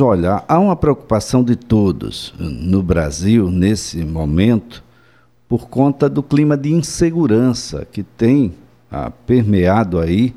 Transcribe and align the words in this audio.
Olha, 0.00 0.42
há 0.48 0.58
uma 0.58 0.74
preocupação 0.74 1.44
de 1.44 1.54
todos 1.54 2.32
no 2.38 2.82
Brasil 2.82 3.50
nesse 3.50 4.02
momento 4.02 4.82
por 5.46 5.68
conta 5.68 6.08
do 6.08 6.22
clima 6.22 6.56
de 6.56 6.72
insegurança 6.72 7.86
que 7.92 8.02
tem 8.02 8.54
ah, 8.90 9.10
permeado 9.26 10.00
aí 10.00 10.34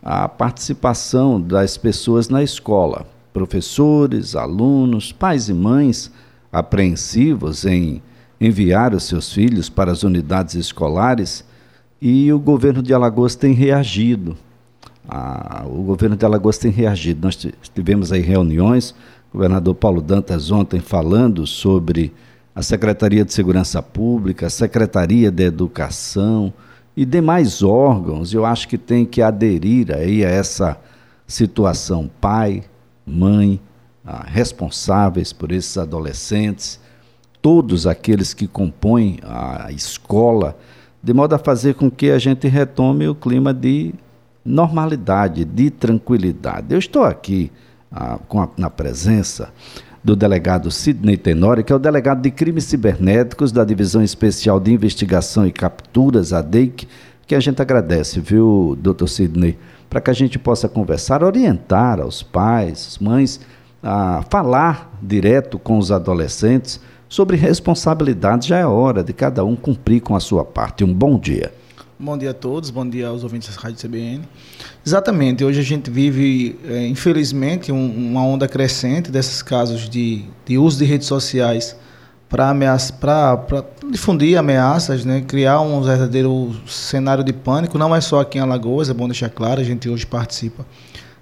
a 0.00 0.28
participação 0.28 1.40
das 1.40 1.76
pessoas 1.76 2.28
na 2.28 2.40
escola, 2.40 3.04
professores, 3.32 4.36
alunos, 4.36 5.10
pais 5.10 5.48
e 5.48 5.52
mães 5.52 6.12
apreensivos 6.52 7.64
em 7.64 8.00
enviar 8.40 8.94
os 8.94 9.02
seus 9.02 9.32
filhos 9.32 9.68
para 9.68 9.90
as 9.90 10.04
unidades 10.04 10.54
escolares 10.54 11.44
e 12.00 12.32
o 12.32 12.38
governo 12.38 12.80
de 12.80 12.94
Alagoas 12.94 13.34
tem 13.34 13.54
reagido 13.54 14.36
a, 15.08 15.64
o 15.66 15.82
governo 15.82 16.16
de 16.16 16.24
Alagoas 16.24 16.58
tem 16.58 16.70
reagido. 16.70 17.24
Nós 17.24 17.36
tivemos 17.74 18.12
aí 18.12 18.20
reuniões, 18.20 18.94
o 19.32 19.36
governador 19.36 19.74
Paulo 19.74 20.00
Dantas 20.00 20.50
ontem 20.50 20.80
falando 20.80 21.46
sobre 21.46 22.12
a 22.54 22.62
Secretaria 22.62 23.24
de 23.24 23.32
Segurança 23.32 23.82
Pública, 23.82 24.46
a 24.46 24.50
Secretaria 24.50 25.30
de 25.30 25.42
Educação 25.42 26.52
e 26.96 27.04
demais 27.04 27.62
órgãos. 27.62 28.32
Eu 28.32 28.44
acho 28.46 28.68
que 28.68 28.78
tem 28.78 29.04
que 29.04 29.20
aderir 29.20 29.94
aí 29.94 30.24
a 30.24 30.28
essa 30.28 30.78
situação. 31.26 32.08
Pai, 32.20 32.62
mãe, 33.04 33.60
ah, 34.06 34.24
responsáveis 34.26 35.32
por 35.32 35.50
esses 35.50 35.76
adolescentes, 35.76 36.78
todos 37.42 37.86
aqueles 37.86 38.32
que 38.32 38.46
compõem 38.46 39.18
a 39.22 39.70
escola, 39.72 40.56
de 41.02 41.12
modo 41.12 41.34
a 41.34 41.38
fazer 41.38 41.74
com 41.74 41.90
que 41.90 42.10
a 42.10 42.18
gente 42.18 42.46
retome 42.46 43.08
o 43.08 43.14
clima 43.14 43.52
de 43.52 43.92
normalidade, 44.44 45.44
de 45.44 45.70
tranquilidade. 45.70 46.66
Eu 46.70 46.78
estou 46.78 47.04
aqui 47.04 47.50
ah, 47.90 48.18
a, 48.30 48.48
na 48.56 48.68
presença 48.68 49.50
do 50.02 50.14
delegado 50.14 50.70
Sidney 50.70 51.16
Tenori, 51.16 51.64
que 51.64 51.72
é 51.72 51.76
o 51.76 51.78
delegado 51.78 52.20
de 52.20 52.30
crimes 52.30 52.64
cibernéticos 52.64 53.50
da 53.50 53.64
Divisão 53.64 54.02
Especial 54.02 54.60
de 54.60 54.70
Investigação 54.70 55.46
e 55.46 55.52
Capturas, 55.52 56.32
a 56.34 56.42
DEIC, 56.42 56.86
que 57.26 57.34
a 57.34 57.40
gente 57.40 57.62
agradece, 57.62 58.20
viu, 58.20 58.76
doutor 58.78 59.08
Sidney, 59.08 59.56
para 59.88 60.02
que 60.02 60.10
a 60.10 60.14
gente 60.14 60.38
possa 60.38 60.68
conversar, 60.68 61.22
orientar 61.22 62.00
aos 62.00 62.22
pais, 62.22 62.98
mães, 63.00 63.40
a 63.82 64.22
falar 64.28 64.98
direto 65.02 65.58
com 65.58 65.78
os 65.78 65.90
adolescentes 65.90 66.80
sobre 67.08 67.36
responsabilidade. 67.36 68.48
Já 68.48 68.58
é 68.58 68.66
hora 68.66 69.02
de 69.02 69.12
cada 69.14 69.42
um 69.42 69.56
cumprir 69.56 70.02
com 70.02 70.14
a 70.14 70.20
sua 70.20 70.44
parte. 70.44 70.84
Um 70.84 70.92
bom 70.92 71.18
dia. 71.18 71.52
Bom 71.96 72.18
dia 72.18 72.32
a 72.32 72.34
todos, 72.34 72.70
bom 72.70 72.88
dia 72.88 73.06
aos 73.06 73.22
ouvintes 73.22 73.54
da 73.54 73.62
Rádio 73.62 73.78
CBN. 73.78 74.24
Exatamente, 74.84 75.44
hoje 75.44 75.60
a 75.60 75.62
gente 75.62 75.88
vive, 75.88 76.58
é, 76.66 76.88
infelizmente, 76.88 77.70
um, 77.70 78.10
uma 78.10 78.20
onda 78.26 78.48
crescente 78.48 79.12
desses 79.12 79.42
casos 79.42 79.88
de, 79.88 80.24
de 80.44 80.58
uso 80.58 80.76
de 80.76 80.84
redes 80.84 81.06
sociais 81.06 81.76
para 82.28 82.52
difundir 83.92 84.36
ameaças, 84.36 85.04
né, 85.04 85.20
criar 85.20 85.60
um 85.60 85.80
verdadeiro 85.82 86.52
cenário 86.66 87.22
de 87.22 87.32
pânico. 87.32 87.78
Não 87.78 87.94
é 87.94 88.00
só 88.00 88.18
aqui 88.18 88.38
em 88.38 88.40
Alagoas, 88.40 88.90
é 88.90 88.92
bom 88.92 89.06
deixar 89.06 89.30
claro, 89.30 89.60
a 89.60 89.64
gente 89.64 89.88
hoje 89.88 90.04
participa 90.04 90.66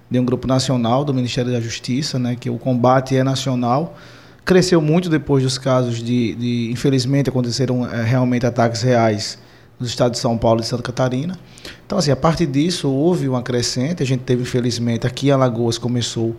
de 0.09 0.17
um 0.17 0.25
grupo 0.25 0.47
nacional 0.47 1.05
do 1.05 1.13
Ministério 1.13 1.51
da 1.51 1.61
Justiça, 1.61 2.17
né, 2.17 2.35
que 2.35 2.49
o 2.49 2.57
combate 2.57 3.15
é 3.15 3.23
nacional. 3.23 3.95
Cresceu 4.43 4.81
muito 4.81 5.07
depois 5.07 5.43
dos 5.43 5.59
casos 5.59 6.01
de, 6.01 6.33
de 6.33 6.71
infelizmente, 6.71 7.29
aconteceram 7.29 7.87
é, 7.87 8.03
realmente 8.03 8.43
ataques 8.43 8.81
reais 8.81 9.37
nos 9.83 9.89
estados 9.89 10.17
de 10.17 10.21
São 10.21 10.37
Paulo 10.37 10.61
e 10.61 10.63
Santa 10.63 10.81
Catarina. 10.81 11.37
Então, 11.85 11.97
assim, 11.97 12.09
a 12.09 12.15
partir 12.15 12.45
disso, 12.45 12.89
houve 12.89 13.27
uma 13.27 13.43
crescente. 13.43 14.01
A 14.01 14.05
gente 14.05 14.21
teve, 14.21 14.41
infelizmente, 14.41 15.05
aqui 15.05 15.27
em 15.27 15.31
Alagoas 15.31 15.77
começou 15.77 16.37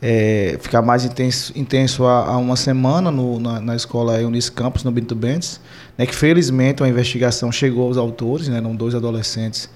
a 0.00 0.06
é, 0.06 0.56
ficar 0.60 0.80
mais 0.80 1.04
intenso, 1.04 1.52
intenso 1.56 2.04
há, 2.04 2.26
há 2.26 2.36
uma 2.36 2.54
semana 2.54 3.10
no, 3.10 3.40
na, 3.40 3.60
na, 3.60 3.74
escola 3.74 4.20
Eunice 4.20 4.52
Campos, 4.52 4.84
no 4.84 4.92
Bento 4.92 5.14
Bentes, 5.14 5.60
né, 5.98 6.06
que 6.06 6.14
felizmente 6.14 6.82
uma 6.82 6.88
investigação 6.88 7.50
chegou 7.50 7.88
aos 7.88 7.96
autores, 7.96 8.46
né, 8.46 8.58
eram 8.58 8.76
dois 8.76 8.94
adolescentes 8.94 9.68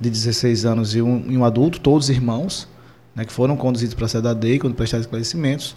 de 0.00 0.10
16 0.10 0.64
anos 0.64 0.94
e 0.94 1.00
um, 1.00 1.30
e 1.30 1.36
um 1.36 1.44
adulto, 1.44 1.78
todos 1.80 2.10
irmãos, 2.10 2.66
né, 3.14 3.24
que 3.24 3.32
foram 3.32 3.56
conduzidos 3.56 3.94
para 3.94 4.06
a 4.06 4.08
sede 4.08 4.24
da 4.24 4.34
DEI 4.34 4.58
quando 4.58 4.74
prestaram 4.74 5.02
esclarecimentos. 5.02 5.76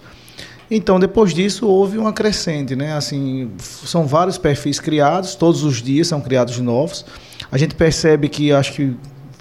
Então, 0.72 1.00
depois 1.00 1.34
disso, 1.34 1.68
houve 1.68 1.98
uma 1.98 2.14
crescente, 2.14 2.76
né? 2.76 2.94
Assim, 2.94 3.52
são 3.58 4.06
vários 4.06 4.38
perfis 4.38 4.80
criados, 4.80 5.34
todos 5.34 5.64
os 5.64 5.82
dias 5.82 6.08
são 6.08 6.22
criados 6.22 6.60
novos. 6.60 7.06
A 7.52 7.58
gente 7.58 7.74
percebe 7.74 8.30
que, 8.30 8.52
acho 8.52 8.74
que, 8.74 8.96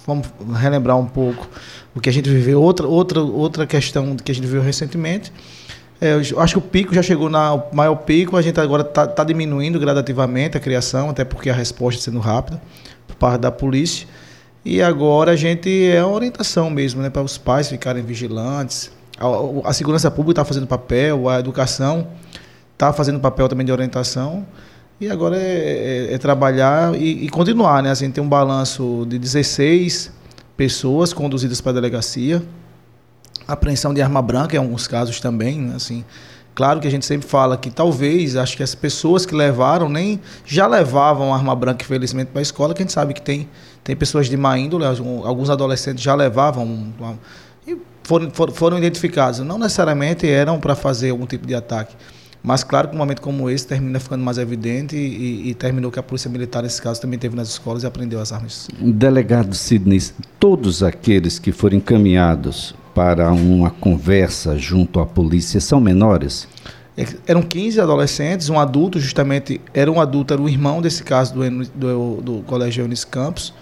vamos 0.06 0.26
relembrar 0.54 0.96
um 0.96 1.04
pouco 1.04 1.46
o 1.94 2.00
que 2.00 2.08
a 2.08 2.12
gente 2.12 2.30
viveu, 2.30 2.62
outra, 2.62 2.86
outra, 2.86 3.20
outra 3.20 3.66
questão 3.66 4.16
que 4.16 4.32
a 4.32 4.34
gente 4.34 4.46
viu 4.46 4.62
recentemente. 4.62 5.30
É, 6.00 6.14
acho 6.14 6.54
que 6.54 6.58
o 6.58 6.62
pico 6.62 6.94
já 6.94 7.02
chegou 7.02 7.28
na 7.28 7.62
maior 7.72 7.96
pico, 7.96 8.36
a 8.36 8.42
gente 8.42 8.58
agora 8.58 8.82
está 8.82 9.06
tá 9.06 9.24
diminuindo 9.24 9.78
gradativamente 9.78 10.56
a 10.56 10.60
criação, 10.60 11.10
até 11.10 11.24
porque 11.24 11.50
a 11.50 11.54
resposta 11.54 12.00
sendo 12.00 12.20
rápida 12.20 12.62
por 13.06 13.16
parte 13.16 13.40
da 13.40 13.50
polícia. 13.50 14.06
E 14.64 14.80
agora 14.80 15.32
a 15.32 15.36
gente 15.36 15.86
é 15.86 16.02
uma 16.02 16.14
orientação 16.14 16.70
mesmo, 16.70 17.02
né, 17.02 17.10
para 17.10 17.22
os 17.22 17.36
pais 17.36 17.68
ficarem 17.68 18.02
vigilantes, 18.02 18.90
a, 19.18 19.68
a 19.68 19.72
segurança 19.72 20.10
pública 20.10 20.40
está 20.40 20.44
fazendo 20.44 20.66
papel, 20.66 21.28
a 21.28 21.40
educação 21.40 22.06
está 22.72 22.92
fazendo 22.92 23.18
papel 23.18 23.48
também 23.48 23.66
de 23.66 23.72
orientação. 23.72 24.46
E 25.00 25.08
agora 25.08 25.36
é, 25.36 26.08
é, 26.10 26.14
é 26.14 26.18
trabalhar 26.18 26.94
e, 26.94 27.24
e, 27.24 27.28
continuar, 27.28 27.82
né? 27.82 27.90
Assim, 27.90 28.10
tem 28.10 28.22
um 28.22 28.28
balanço 28.28 29.06
de 29.08 29.18
16 29.18 30.12
pessoas 30.56 31.12
conduzidas 31.12 31.60
para 31.60 31.70
a 31.70 31.74
delegacia. 31.74 32.42
Apreensão 33.46 33.94
de 33.94 34.02
arma 34.02 34.20
branca 34.20 34.56
em 34.56 34.58
alguns 34.58 34.86
casos 34.86 35.20
também, 35.20 35.60
né? 35.60 35.76
assim. 35.76 36.04
Claro 36.54 36.80
que 36.80 36.88
a 36.88 36.90
gente 36.90 37.06
sempre 37.06 37.28
fala 37.28 37.56
que 37.56 37.70
talvez, 37.70 38.34
acho 38.34 38.56
que 38.56 38.64
as 38.64 38.74
pessoas 38.74 39.24
que 39.24 39.32
levaram 39.32 39.88
nem 39.88 40.20
já 40.44 40.66
levavam 40.66 41.32
arma 41.32 41.54
branca, 41.54 41.84
infelizmente, 41.84 42.28
para 42.32 42.40
a 42.40 42.42
escola, 42.42 42.74
que 42.74 42.82
a 42.82 42.84
gente 42.84 42.92
sabe 42.92 43.14
que 43.14 43.22
tem, 43.22 43.48
tem 43.84 43.94
pessoas 43.94 44.26
de 44.26 44.36
má 44.36 44.58
índole, 44.58 44.84
alguns 44.84 45.50
adolescentes 45.50 46.02
já 46.02 46.16
levavam 46.16 46.64
uma, 46.64 47.16
foram, 48.08 48.30
foram, 48.30 48.78
identificados. 48.78 49.40
Não 49.40 49.58
necessariamente 49.58 50.26
eram 50.26 50.58
para 50.58 50.74
fazer 50.74 51.10
algum 51.10 51.26
tipo 51.26 51.46
de 51.46 51.54
ataque. 51.54 51.94
Mas 52.42 52.64
claro 52.64 52.88
que 52.88 52.94
um 52.94 52.98
momento 52.98 53.20
como 53.20 53.50
esse 53.50 53.66
termina 53.66 54.00
ficando 54.00 54.24
mais 54.24 54.38
evidente 54.38 54.96
e, 54.96 55.50
e, 55.50 55.54
terminou 55.54 55.90
que 55.90 55.98
a 55.98 56.02
Polícia 56.02 56.30
Militar, 56.30 56.62
nesse 56.62 56.80
caso, 56.80 57.00
também 57.00 57.18
teve 57.18 57.36
nas 57.36 57.48
escolas 57.48 57.82
e 57.82 57.86
aprendeu 57.86 58.18
as 58.20 58.32
armas. 58.32 58.68
Delegado 58.80 59.54
Sidney, 59.54 60.00
todos 60.40 60.82
aqueles 60.82 61.38
que 61.38 61.52
foram 61.52 61.76
encaminhados 61.76 62.74
para 62.94 63.30
uma 63.30 63.70
conversa 63.70 64.56
junto 64.56 65.00
à 65.00 65.06
polícia 65.06 65.60
são 65.60 65.78
menores? 65.78 66.48
É, 66.96 67.04
eram 67.26 67.42
15 67.42 67.80
adolescentes, 67.80 68.48
um 68.48 68.58
adulto, 68.58 68.98
justamente, 68.98 69.60
era 69.74 69.90
um 69.90 70.00
adulto, 70.00 70.32
era 70.32 70.40
o 70.40 70.48
irmão 70.48 70.80
desse 70.80 71.02
caso 71.02 71.34
do, 71.34 71.64
do, 71.74 72.20
do 72.22 72.42
Colégio 72.44 72.84
Eunice 72.84 73.06
Campos. 73.06 73.52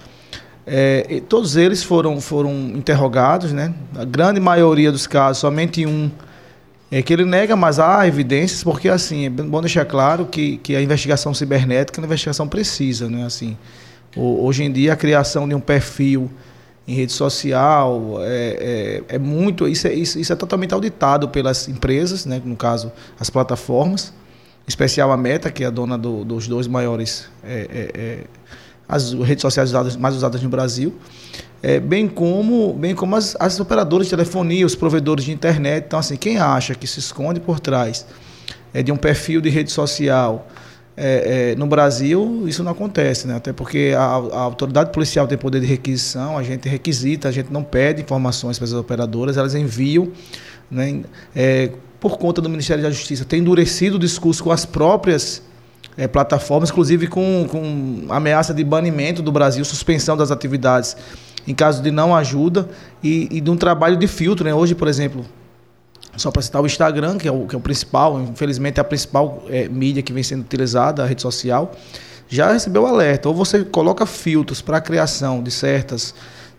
É, 0.67 1.23
todos 1.29 1.57
eles 1.57 1.85
foram, 1.85 2.21
foram 2.21 2.53
interrogados, 2.75 3.53
né? 3.53 3.73
A 3.97 4.05
grande 4.05 4.41
maioria 4.41 4.91
dos 4.91 5.07
casos, 5.07 5.39
somente 5.39 5.87
um 5.87 6.11
é 6.91 7.03
que 7.03 7.13
ele 7.13 7.25
nega, 7.25 7.57
mas 7.57 7.79
há 7.79 8.07
evidências, 8.07 8.63
porque 8.63 8.89
assim, 8.89 9.27
é 9.27 9.31
bom 9.31 9.61
deixar 9.61 9.85
claro 9.85 10.27
que, 10.27 10.57
que 10.59 10.75
a 10.75 10.81
investigação 10.81 11.35
cibernética 11.35 11.99
é 11.99 12.01
uma 12.01 12.07
investigação 12.07 12.47
precisa, 12.47 13.09
né? 13.09 13.25
Assim, 13.25 13.57
hoje 14.17 14.65
em 14.65 14.73
dia 14.73 14.93
a 14.93 14.97
criação 14.97 15.49
de 15.49 15.55
um 15.55 15.61
perfil 15.61 16.31
em 16.87 16.95
rede 16.95 17.13
social 17.13 18.19
é, 18.21 19.03
é, 19.09 19.17
é 19.17 19.19
muito, 19.19 19.67
isso 19.67 19.89
é, 19.89 19.93
isso, 19.93 20.19
isso 20.19 20.33
é 20.33 20.37
totalmente 20.37 20.73
auditado 20.73 21.29
pelas 21.29 21.69
empresas, 21.69 22.25
né? 22.25 22.41
No 22.45 22.57
caso, 22.57 22.93
as 23.19 23.29
plataformas, 23.31 24.13
em 24.65 24.69
especial 24.69 25.11
a 25.11 25.17
Meta, 25.17 25.51
que 25.51 25.65
é 25.65 25.67
a 25.67 25.71
dona 25.71 25.99
do, 25.99 26.25
dos 26.25 26.47
dois 26.47 26.69
maiores 26.69 27.29
é, 27.45 27.69
é, 27.71 28.01
é 28.01 28.25
as 28.89 29.13
redes 29.13 29.43
sociais 29.43 29.71
usadas, 29.71 29.97
mais 29.97 30.15
usadas 30.15 30.43
no 30.43 30.49
Brasil, 30.49 30.95
é, 31.63 31.81
bem 31.81 32.09
como, 32.09 32.73
bem 32.75 32.95
como 32.95 33.17
as, 33.17 33.37
as 33.41 33.59
operadoras 33.59 34.07
de 34.07 34.11
telefonia, 34.11 34.65
os 34.65 34.75
provedores 34.75 35.25
de 35.25 35.33
internet. 35.33 35.85
Então, 35.87 35.99
assim, 35.99 36.17
quem 36.17 36.39
acha 36.39 36.75
que 36.75 36.87
se 36.87 37.01
esconde 37.01 37.41
por 37.41 37.59
trás 37.59 38.07
é, 38.73 38.83
de 38.83 38.93
um 38.93 38.97
perfil 38.97 39.41
de 39.41 39.49
rede 39.49 39.73
social 39.73 40.47
é, 40.97 41.53
é, 41.53 41.57
no 41.57 41.67
Brasil, 41.67 42.45
isso 42.47 42.63
não 42.63 42.73
acontece, 42.73 43.27
né? 43.27 43.37
até 43.37 43.53
porque 43.53 43.93
a, 43.97 44.03
a, 44.03 44.41
autoridade 44.41 44.91
policial 44.93 45.27
tem 45.27 45.37
poder 45.37 45.61
de 45.61 45.67
requisição, 45.67 46.39
a 46.39 46.43
gente 46.43 46.69
requisita, 46.69 47.29
a 47.29 47.33
gente 47.33 47.53
não 47.53 47.63
pede 47.63 48.01
informações 48.01 48.59
para 48.59 48.65
as 48.65 48.73
operadoras, 48.73 49.37
elas 49.37 49.55
enviam. 49.55 50.09
Né? 50.71 51.03
É, 51.35 51.71
por 52.01 52.19
conta 52.19 52.41
do 52.41 52.49
Ministério 52.49 52.83
da 52.83 52.91
Justiça, 52.91 53.25
tem 53.25 53.41
endurecido 53.41 53.97
o 53.97 53.99
discurso 53.99 54.43
com 54.43 54.51
as 54.51 54.65
próprias 54.65 55.43
é, 55.97 56.07
plataformas, 56.07 56.71
inclusive 56.71 57.07
com, 57.07 57.47
com 57.51 58.07
ameaça 58.09 58.53
de 58.53 58.63
banimento 58.63 59.23
do 59.23 59.33
Brasil, 59.33 59.65
suspensão 59.65 60.17
das 60.17 60.31
atividades 60.31 60.97
em 61.47 61.55
caso 61.55 61.83
de 61.83 61.91
não 61.91 62.15
ajuda 62.15 62.69
e, 63.03 63.29
e 63.31 63.41
de 63.41 63.51
um 63.51 63.57
trabalho 63.57 63.97
de 63.97 64.07
filtro. 64.07 64.45
Né? 64.45 64.53
Hoje, 64.53 64.75
por 64.75 64.89
exemplo, 64.89 65.25
só 66.17 66.31
para 66.31 66.43
citar 66.43 66.61
o 66.63 66.67
Instagram, 66.67 67.19
que 67.19 67.29
é 67.29 67.33
o, 67.33 67.47
que 67.47 67.55
é 67.55 67.59
o 67.59 67.61
principal, 67.61 68.21
infelizmente 68.21 68.79
é 68.79 68.81
a 68.81 68.85
principal 68.85 69.45
é, 69.49 69.69
mídia 69.69 70.03
que 70.03 70.13
vem 70.13 70.23
sendo 70.23 70.41
utilizada, 70.41 71.03
a 71.03 71.07
rede 71.07 71.23
social, 71.23 71.73
já 72.29 72.53
recebeu 72.53 72.87
alerta. 72.87 73.29
Ou 73.29 73.35
você 73.35 73.65
coloca 73.65 74.05
filtros 74.07 74.61
para 74.61 74.79
a 74.79 74.81
criação 74.81 75.43
de 75.43 75.51
certas 75.51 76.15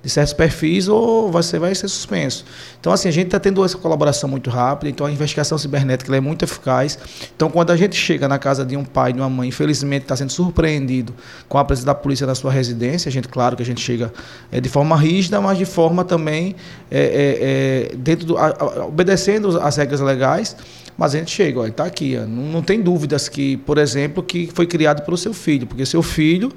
de 0.08 0.14
certos 0.14 0.32
perfis 0.32 0.88
ou 0.88 1.30
você 1.30 1.60
vai 1.60 1.76
ser 1.76 1.90
suspenso. 1.90 2.46
Então, 2.80 2.94
assim, 2.94 3.10
a 3.10 3.12
gente 3.12 3.26
está 3.26 3.38
tendo 3.38 3.64
essa 3.66 3.78
colaboração 3.78 4.30
muito 4.30 4.50
rápida, 4.50 4.90
então 4.90 5.06
a 5.06 5.12
investigação 5.12 5.58
cibernética 5.58 6.16
é 6.16 6.22
muito 6.22 6.46
eficaz. 6.46 6.98
Então, 7.36 7.50
quando 7.50 7.72
a 7.72 7.76
gente 7.76 7.98
chega 7.98 8.26
na 8.26 8.40
casa 8.40 8.66
de 8.66 8.78
um 8.78 8.86
pai, 8.86 9.12
de 9.12 9.20
uma 9.20 9.30
mãe, 9.30 9.50
infelizmente 9.50 10.04
está 10.04 10.16
sendo 10.16 10.32
surpreendido 10.32 11.14
com 11.50 11.58
a 11.58 11.66
presença 11.66 11.88
da 11.88 11.94
polícia 11.94 12.26
na 12.26 12.36
sua 12.36 12.54
residência, 12.54 13.10
a 13.10 13.12
gente, 13.12 13.28
claro 13.28 13.58
que 13.58 13.62
a 13.62 13.66
gente 13.66 13.82
chega 13.82 14.14
é, 14.50 14.62
de 14.62 14.70
forma 14.70 14.96
rígida, 14.96 15.42
mas 15.42 15.58
de 15.58 15.66
forma 15.66 16.06
também 16.06 16.56
é, 16.90 17.02
é, 17.02 17.92
é 17.92 17.96
dentro 17.98 18.28
do, 18.28 18.38
a, 18.38 18.48
a, 18.48 18.86
obedecendo 18.86 19.60
as 19.60 19.76
regras 19.76 20.00
legais, 20.00 20.56
mas 20.98 21.16
a 21.16 21.18
gente 21.18 21.32
chega, 21.32 21.68
está 21.68 21.84
aqui, 21.84 22.18
ó, 22.18 22.26
não, 22.26 22.44
não 22.44 22.62
tem 22.62 22.82
dúvidas 22.82 23.28
que, 23.28 23.58
por 23.58 23.78
exemplo, 23.78 24.24
que 24.24 24.50
foi 24.54 24.66
criado 24.66 25.04
pelo 25.04 25.18
seu 25.18 25.34
filho, 25.34 25.68
porque 25.68 25.86
seu 25.86 26.02
filho 26.02 26.54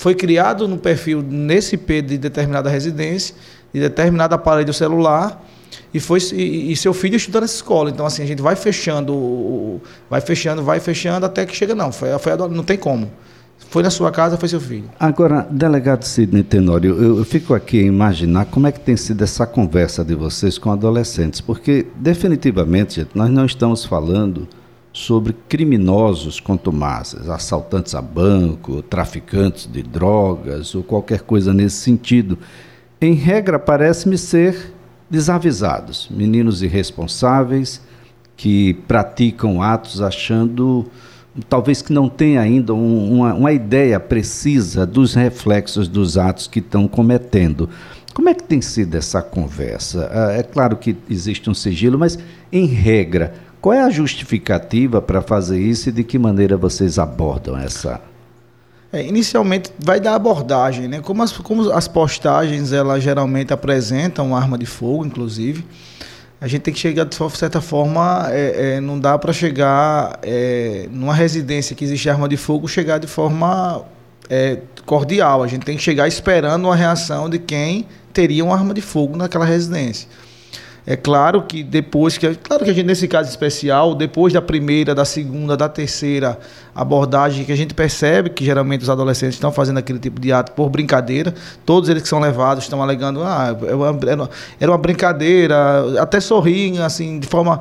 foi 0.00 0.14
criado 0.14 0.66
no 0.66 0.78
perfil 0.78 1.20
nesse 1.20 1.74
IP 1.74 2.00
de 2.00 2.16
determinada 2.16 2.70
residência, 2.70 3.34
de 3.70 3.80
determinado 3.80 4.34
aparelho 4.34 4.72
celular, 4.72 5.46
e 5.92 6.00
foi 6.00 6.18
e, 6.32 6.72
e, 6.72 6.76
seu 6.76 6.94
filho 6.94 7.16
estuda 7.16 7.42
nessa 7.42 7.56
escola. 7.56 7.90
Então 7.90 8.06
assim 8.06 8.22
a 8.22 8.26
gente 8.26 8.40
vai 8.40 8.56
fechando, 8.56 9.78
vai 10.08 10.22
fechando, 10.22 10.62
vai 10.62 10.80
fechando 10.80 11.26
até 11.26 11.44
que 11.44 11.54
chega 11.54 11.74
não, 11.74 11.92
foi, 11.92 12.18
foi 12.18 12.34
não 12.48 12.64
tem 12.64 12.78
como. 12.78 13.10
Foi 13.68 13.82
na 13.82 13.90
sua 13.90 14.10
casa, 14.10 14.38
foi 14.38 14.48
seu 14.48 14.58
filho. 14.58 14.88
Agora, 14.98 15.46
delegado 15.50 16.02
Sidney 16.04 16.44
Tenório, 16.44 16.96
eu, 16.96 17.18
eu, 17.18 17.24
fico 17.26 17.52
aqui 17.52 17.80
a 17.80 17.82
imaginar 17.82 18.46
como 18.46 18.66
é 18.66 18.72
que 18.72 18.80
tem 18.80 18.96
sido 18.96 19.22
essa 19.22 19.46
conversa 19.46 20.02
de 20.02 20.14
vocês 20.14 20.56
com 20.56 20.72
adolescentes, 20.72 21.42
porque 21.42 21.86
definitivamente, 21.96 22.94
gente, 22.94 23.10
nós 23.14 23.28
não 23.28 23.44
estamos 23.44 23.84
falando 23.84 24.48
sobre 25.00 25.34
criminosos 25.48 26.38
contumazes, 26.38 27.28
assaltantes 27.28 27.94
a 27.94 28.02
banco, 28.02 28.82
traficantes 28.82 29.66
de 29.66 29.82
drogas 29.82 30.74
ou 30.74 30.82
qualquer 30.82 31.22
coisa 31.22 31.52
nesse 31.52 31.76
sentido. 31.76 32.38
Em 33.00 33.14
regra, 33.14 33.58
parece-me 33.58 34.18
ser 34.18 34.72
desavisados, 35.08 36.08
meninos 36.10 36.62
irresponsáveis 36.62 37.80
que 38.36 38.74
praticam 38.86 39.62
atos 39.62 40.00
achando 40.00 40.86
talvez 41.48 41.80
que 41.80 41.92
não 41.92 42.08
tenha 42.08 42.40
ainda 42.40 42.74
um, 42.74 43.14
uma, 43.14 43.34
uma 43.34 43.52
ideia 43.52 43.98
precisa 44.00 44.84
dos 44.84 45.14
reflexos 45.14 45.88
dos 45.88 46.18
atos 46.18 46.46
que 46.46 46.58
estão 46.58 46.88
cometendo. 46.88 47.68
Como 48.12 48.28
é 48.28 48.34
que 48.34 48.42
tem 48.42 48.60
sido 48.60 48.96
essa 48.96 49.22
conversa? 49.22 50.10
Ah, 50.12 50.32
é 50.32 50.42
claro 50.42 50.76
que 50.76 50.96
existe 51.08 51.48
um 51.48 51.54
sigilo, 51.54 51.98
mas 51.98 52.18
em 52.52 52.66
regra, 52.66 53.34
qual 53.60 53.74
é 53.74 53.82
a 53.82 53.90
justificativa 53.90 55.02
para 55.02 55.20
fazer 55.20 55.60
isso 55.60 55.90
e 55.90 55.92
de 55.92 56.02
que 56.02 56.18
maneira 56.18 56.56
vocês 56.56 56.98
abordam 56.98 57.58
essa? 57.58 58.00
É, 58.92 59.04
inicialmente 59.06 59.70
vai 59.78 60.00
dar 60.00 60.14
abordagem, 60.14 60.88
né? 60.88 61.00
Como 61.00 61.22
as, 61.22 61.32
como 61.32 61.70
as 61.70 61.86
postagens 61.86 62.72
elas 62.72 63.02
geralmente 63.02 63.52
apresentam 63.52 64.34
arma 64.34 64.58
de 64.58 64.66
fogo, 64.66 65.06
inclusive, 65.06 65.64
a 66.40 66.48
gente 66.48 66.62
tem 66.62 66.74
que 66.74 66.80
chegar 66.80 67.04
de 67.04 67.14
certa 67.36 67.60
forma, 67.60 68.26
é, 68.30 68.76
é, 68.76 68.80
não 68.80 68.98
dá 68.98 69.18
para 69.18 69.32
chegar 69.32 70.18
é, 70.22 70.88
numa 70.90 71.14
residência 71.14 71.76
que 71.76 71.84
existe 71.84 72.08
arma 72.08 72.28
de 72.28 72.38
fogo, 72.38 72.66
chegar 72.66 72.98
de 72.98 73.06
forma 73.06 73.84
é, 74.28 74.58
cordial. 74.86 75.42
A 75.42 75.46
gente 75.46 75.66
tem 75.66 75.76
que 75.76 75.82
chegar 75.82 76.08
esperando 76.08 76.64
uma 76.64 76.74
reação 76.74 77.28
de 77.28 77.38
quem 77.38 77.86
teria 78.12 78.42
uma 78.42 78.54
arma 78.54 78.72
de 78.72 78.80
fogo 78.80 79.16
naquela 79.16 79.44
residência. 79.44 80.08
É 80.90 80.96
claro 80.96 81.42
que 81.42 81.62
depois 81.62 82.18
que, 82.18 82.34
claro 82.34 82.64
que 82.64 82.70
a 82.72 82.74
gente 82.74 82.84
nesse 82.84 83.06
caso 83.06 83.28
especial, 83.28 83.94
depois 83.94 84.32
da 84.32 84.42
primeira, 84.42 84.92
da 84.92 85.04
segunda, 85.04 85.56
da 85.56 85.68
terceira 85.68 86.36
abordagem 86.74 87.44
que 87.44 87.52
a 87.52 87.56
gente 87.56 87.72
percebe 87.72 88.28
que 88.30 88.44
geralmente 88.44 88.82
os 88.82 88.90
adolescentes 88.90 89.36
estão 89.36 89.52
fazendo 89.52 89.78
aquele 89.78 90.00
tipo 90.00 90.20
de 90.20 90.32
ato 90.32 90.50
por 90.50 90.68
brincadeira, 90.68 91.32
todos 91.64 91.88
eles 91.88 92.02
que 92.02 92.08
são 92.08 92.18
levados 92.18 92.64
estão 92.64 92.82
alegando, 92.82 93.22
ah, 93.22 93.56
era 94.58 94.68
uma 94.72 94.78
brincadeira, 94.78 95.56
até 96.02 96.18
sorriem 96.18 96.80
assim 96.80 97.20
de 97.20 97.28
forma 97.28 97.60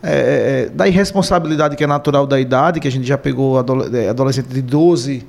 é, 0.00 0.12
é, 0.12 0.62
é, 0.62 0.66
da 0.68 0.86
irresponsabilidade 0.86 1.74
que 1.74 1.82
é 1.82 1.86
natural 1.88 2.28
da 2.28 2.38
idade, 2.38 2.78
que 2.78 2.86
a 2.86 2.92
gente 2.92 3.08
já 3.08 3.18
pegou 3.18 3.58
é, 3.92 4.08
adolescente 4.08 4.50
de 4.50 4.62
12, 4.62 5.26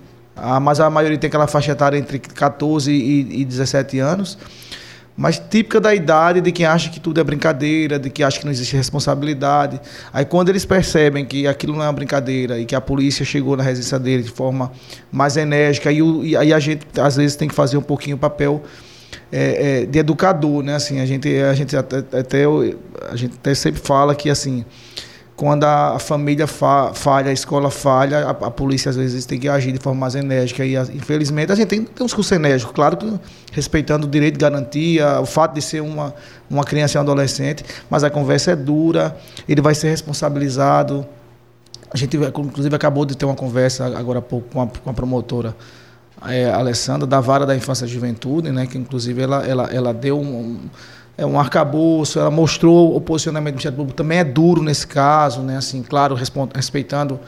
mas 0.62 0.80
a 0.80 0.88
maioria 0.88 1.18
tem 1.18 1.28
aquela 1.28 1.48
faixa 1.48 1.72
etária 1.72 1.98
entre 1.98 2.20
14 2.20 2.92
e, 2.92 3.42
e 3.42 3.44
17 3.44 3.98
anos 3.98 4.38
mas 5.20 5.38
típica 5.38 5.82
da 5.82 5.94
idade 5.94 6.40
de 6.40 6.50
quem 6.50 6.66
acha 6.66 6.90
que 6.90 6.98
tudo 6.98 7.20
é 7.20 7.24
brincadeira, 7.26 8.00
de 8.00 8.10
que 8.10 8.24
acha 8.24 8.40
que 8.40 8.46
não 8.46 8.54
existe 8.54 8.74
responsabilidade. 8.78 9.78
Aí 10.14 10.24
quando 10.24 10.48
eles 10.48 10.64
percebem 10.64 11.26
que 11.26 11.46
aquilo 11.46 11.74
não 11.74 11.84
é 11.84 11.88
uma 11.88 11.92
brincadeira 11.92 12.58
e 12.58 12.64
que 12.64 12.74
a 12.74 12.80
polícia 12.80 13.26
chegou 13.26 13.58
na 13.58 13.62
residência 13.62 14.00
dele 14.00 14.24
de 14.24 14.32
forma 14.32 14.72
mais 15.12 15.36
enérgica, 15.36 15.92
o, 15.92 16.24
e 16.24 16.38
aí 16.38 16.54
a 16.54 16.60
gente 16.60 16.88
às 16.98 17.18
vezes 17.18 17.36
tem 17.36 17.50
que 17.50 17.54
fazer 17.54 17.76
um 17.76 17.82
pouquinho 17.82 18.16
o 18.16 18.20
papel 18.20 18.64
é, 19.30 19.82
é, 19.82 19.86
de 19.86 20.00
educador, 20.00 20.64
né? 20.64 20.76
Assim, 20.76 21.02
a 21.02 21.06
gente, 21.06 21.28
a 21.36 21.54
gente 21.54 21.76
até, 21.76 21.98
até 21.98 22.46
a 23.12 23.16
gente 23.18 23.34
até 23.36 23.54
sempre 23.54 23.82
fala 23.82 24.16
que 24.16 24.30
assim 24.30 24.64
quando 25.40 25.64
a, 25.64 25.98
família 26.00 26.46
fa 26.46 26.92
falha, 26.94 27.30
a 27.30 27.34
escola 27.34 27.72
falha, 27.72 28.26
a, 28.26 28.32
a, 28.32 28.52
polícia 28.52 28.90
às 28.90 28.98
vezes 28.98 29.26
tem 29.26 29.40
que 29.40 29.48
agir 29.48 29.72
de 29.72 29.80
forma 29.80 29.98
mais 29.98 30.14
enérgica. 30.14 30.66
E 30.66 30.76
infelizmente 30.94 31.50
a 31.50 31.56
gente 31.56 31.70
tem, 31.70 31.86
tem 31.86 32.06
uns 32.06 32.14
cursos 32.14 32.34
enérgicos, 32.34 32.76
claro 32.76 32.98
que 32.98 33.10
respeitando 33.54 34.06
o 34.06 34.10
direito 34.10 34.34
de 34.34 34.42
garantia, 34.42 35.18
o 35.22 35.26
fato 35.26 35.54
de 35.54 35.62
ser 35.62 35.80
uma, 35.80 36.14
uma 36.50 36.66
criança 36.66 36.98
e 36.98 37.00
um 37.00 37.04
adolescente, 37.04 37.64
mas 37.90 38.04
a 38.04 38.10
conversa 38.10 38.52
é 38.52 38.56
dura, 38.58 39.18
ele 39.48 39.62
vai 39.62 39.74
ser 39.74 39.88
responsabilizado. 39.88 41.08
A 41.90 41.96
gente, 41.96 42.18
inclusive, 42.18 42.76
acabou 42.76 43.06
de 43.06 43.16
ter 43.16 43.24
uma 43.24 43.34
conversa 43.34 43.98
agora 43.98 44.20
há 44.20 44.22
pouco 44.22 44.50
com 44.50 44.62
a, 44.62 44.68
com 44.68 44.90
a 44.90 44.94
promotora 44.94 45.56
é, 46.28 46.50
Alessandra, 46.50 47.08
da 47.08 47.22
Vara 47.22 47.46
da 47.46 47.56
Infância 47.56 47.86
e 47.86 47.88
Juventude, 47.88 48.52
né, 48.52 48.68
que 48.68 48.78
inclusive 48.78 49.22
ela, 49.22 49.48
ela, 49.48 49.70
ela 49.72 49.94
deu 49.94 50.20
um 50.20 50.60
é 51.20 51.26
um 51.26 51.38
arcabouço, 51.38 52.18
ela 52.18 52.32
mostrou 52.32 52.96
o 52.96 53.02
posicionamento 53.02 53.54
do 53.54 53.56
Ministério 53.56 53.76
Público, 53.78 53.98
também 53.98 54.20
é 54.20 54.24
duro 54.24 54.64
nesse 54.64 54.88
caso, 54.88 55.42
né? 55.42 55.58
assim, 55.58 55.84
claro, 55.84 56.16
respeitando 56.56 57.20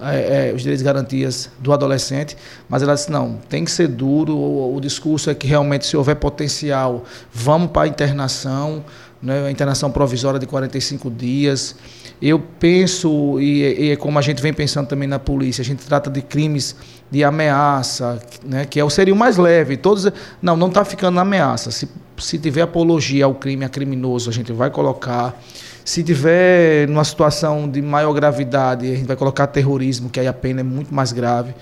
é, 0.00 0.50
é, 0.50 0.52
os 0.54 0.62
direitos 0.62 0.80
e 0.80 0.84
garantias 0.84 1.50
do 1.58 1.72
adolescente, 1.72 2.36
mas 2.68 2.82
ela 2.82 2.94
disse, 2.94 3.10
não, 3.10 3.38
tem 3.48 3.64
que 3.64 3.70
ser 3.70 3.88
duro, 3.88 4.36
o, 4.36 4.76
o 4.76 4.80
discurso 4.80 5.28
é 5.28 5.34
que 5.34 5.46
realmente 5.46 5.86
se 5.86 5.96
houver 5.96 6.14
potencial, 6.16 7.04
vamos 7.32 7.70
para 7.72 7.82
a 7.82 7.88
internação, 7.88 8.84
né, 9.20 9.46
a 9.46 9.50
internação 9.50 9.90
provisória 9.90 10.38
de 10.38 10.46
45 10.46 11.10
dias. 11.10 11.76
Eu 12.20 12.38
penso, 12.38 13.40
e, 13.40 13.86
e 13.86 13.90
é 13.90 13.96
como 13.96 14.18
a 14.18 14.22
gente 14.22 14.42
vem 14.42 14.52
pensando 14.52 14.86
também 14.86 15.08
na 15.08 15.18
polícia, 15.18 15.62
a 15.62 15.64
gente 15.64 15.84
trata 15.84 16.10
de 16.10 16.22
crimes 16.22 16.74
de 17.10 17.22
ameaça, 17.22 18.20
né, 18.44 18.64
que 18.64 18.80
é 18.80 18.90
seria 18.90 19.14
o 19.14 19.16
mais 19.16 19.36
leve. 19.36 19.76
Todos, 19.76 20.08
não, 20.40 20.56
não 20.56 20.68
está 20.68 20.84
ficando 20.84 21.14
na 21.16 21.22
ameaça. 21.22 21.70
Se, 21.70 21.88
se 22.18 22.38
tiver 22.38 22.62
apologia 22.62 23.24
ao 23.24 23.34
crime, 23.34 23.64
a 23.64 23.68
criminoso, 23.68 24.30
a 24.30 24.32
gente 24.32 24.52
vai 24.52 24.70
colocar. 24.70 25.40
Se 25.84 26.02
tiver 26.02 26.86
numa 26.88 27.04
situação 27.04 27.68
de 27.68 27.82
maior 27.82 28.12
gravidade, 28.12 28.90
a 28.90 28.94
gente 28.94 29.06
vai 29.06 29.16
colocar 29.16 29.46
terrorismo, 29.48 30.08
que 30.08 30.20
aí 30.20 30.28
a 30.28 30.32
pena 30.32 30.60
é 30.60 30.62
muito 30.62 30.94
mais 30.94 31.12
grave. 31.12 31.54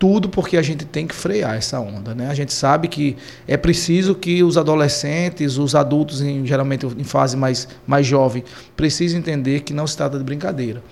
Tudo 0.00 0.28
porque 0.28 0.56
a 0.56 0.62
gente 0.62 0.84
tem 0.84 1.06
que 1.06 1.14
frear 1.14 1.54
essa 1.54 1.78
onda. 1.78 2.12
Né? 2.12 2.28
A 2.28 2.34
gente 2.34 2.52
sabe 2.52 2.88
que 2.88 3.16
é 3.46 3.56
preciso 3.56 4.14
que 4.14 4.42
os 4.42 4.58
adolescentes, 4.58 5.58
os 5.58 5.76
adultos, 5.76 6.20
em, 6.20 6.44
geralmente 6.44 6.84
em 6.86 7.04
fase 7.04 7.36
mais, 7.36 7.68
mais 7.86 8.04
jovem, 8.04 8.42
precisem 8.76 9.20
entender 9.20 9.60
que 9.60 9.72
não 9.72 9.86
se 9.86 9.96
trata 9.96 10.18
de 10.18 10.24
brincadeira. 10.24 10.82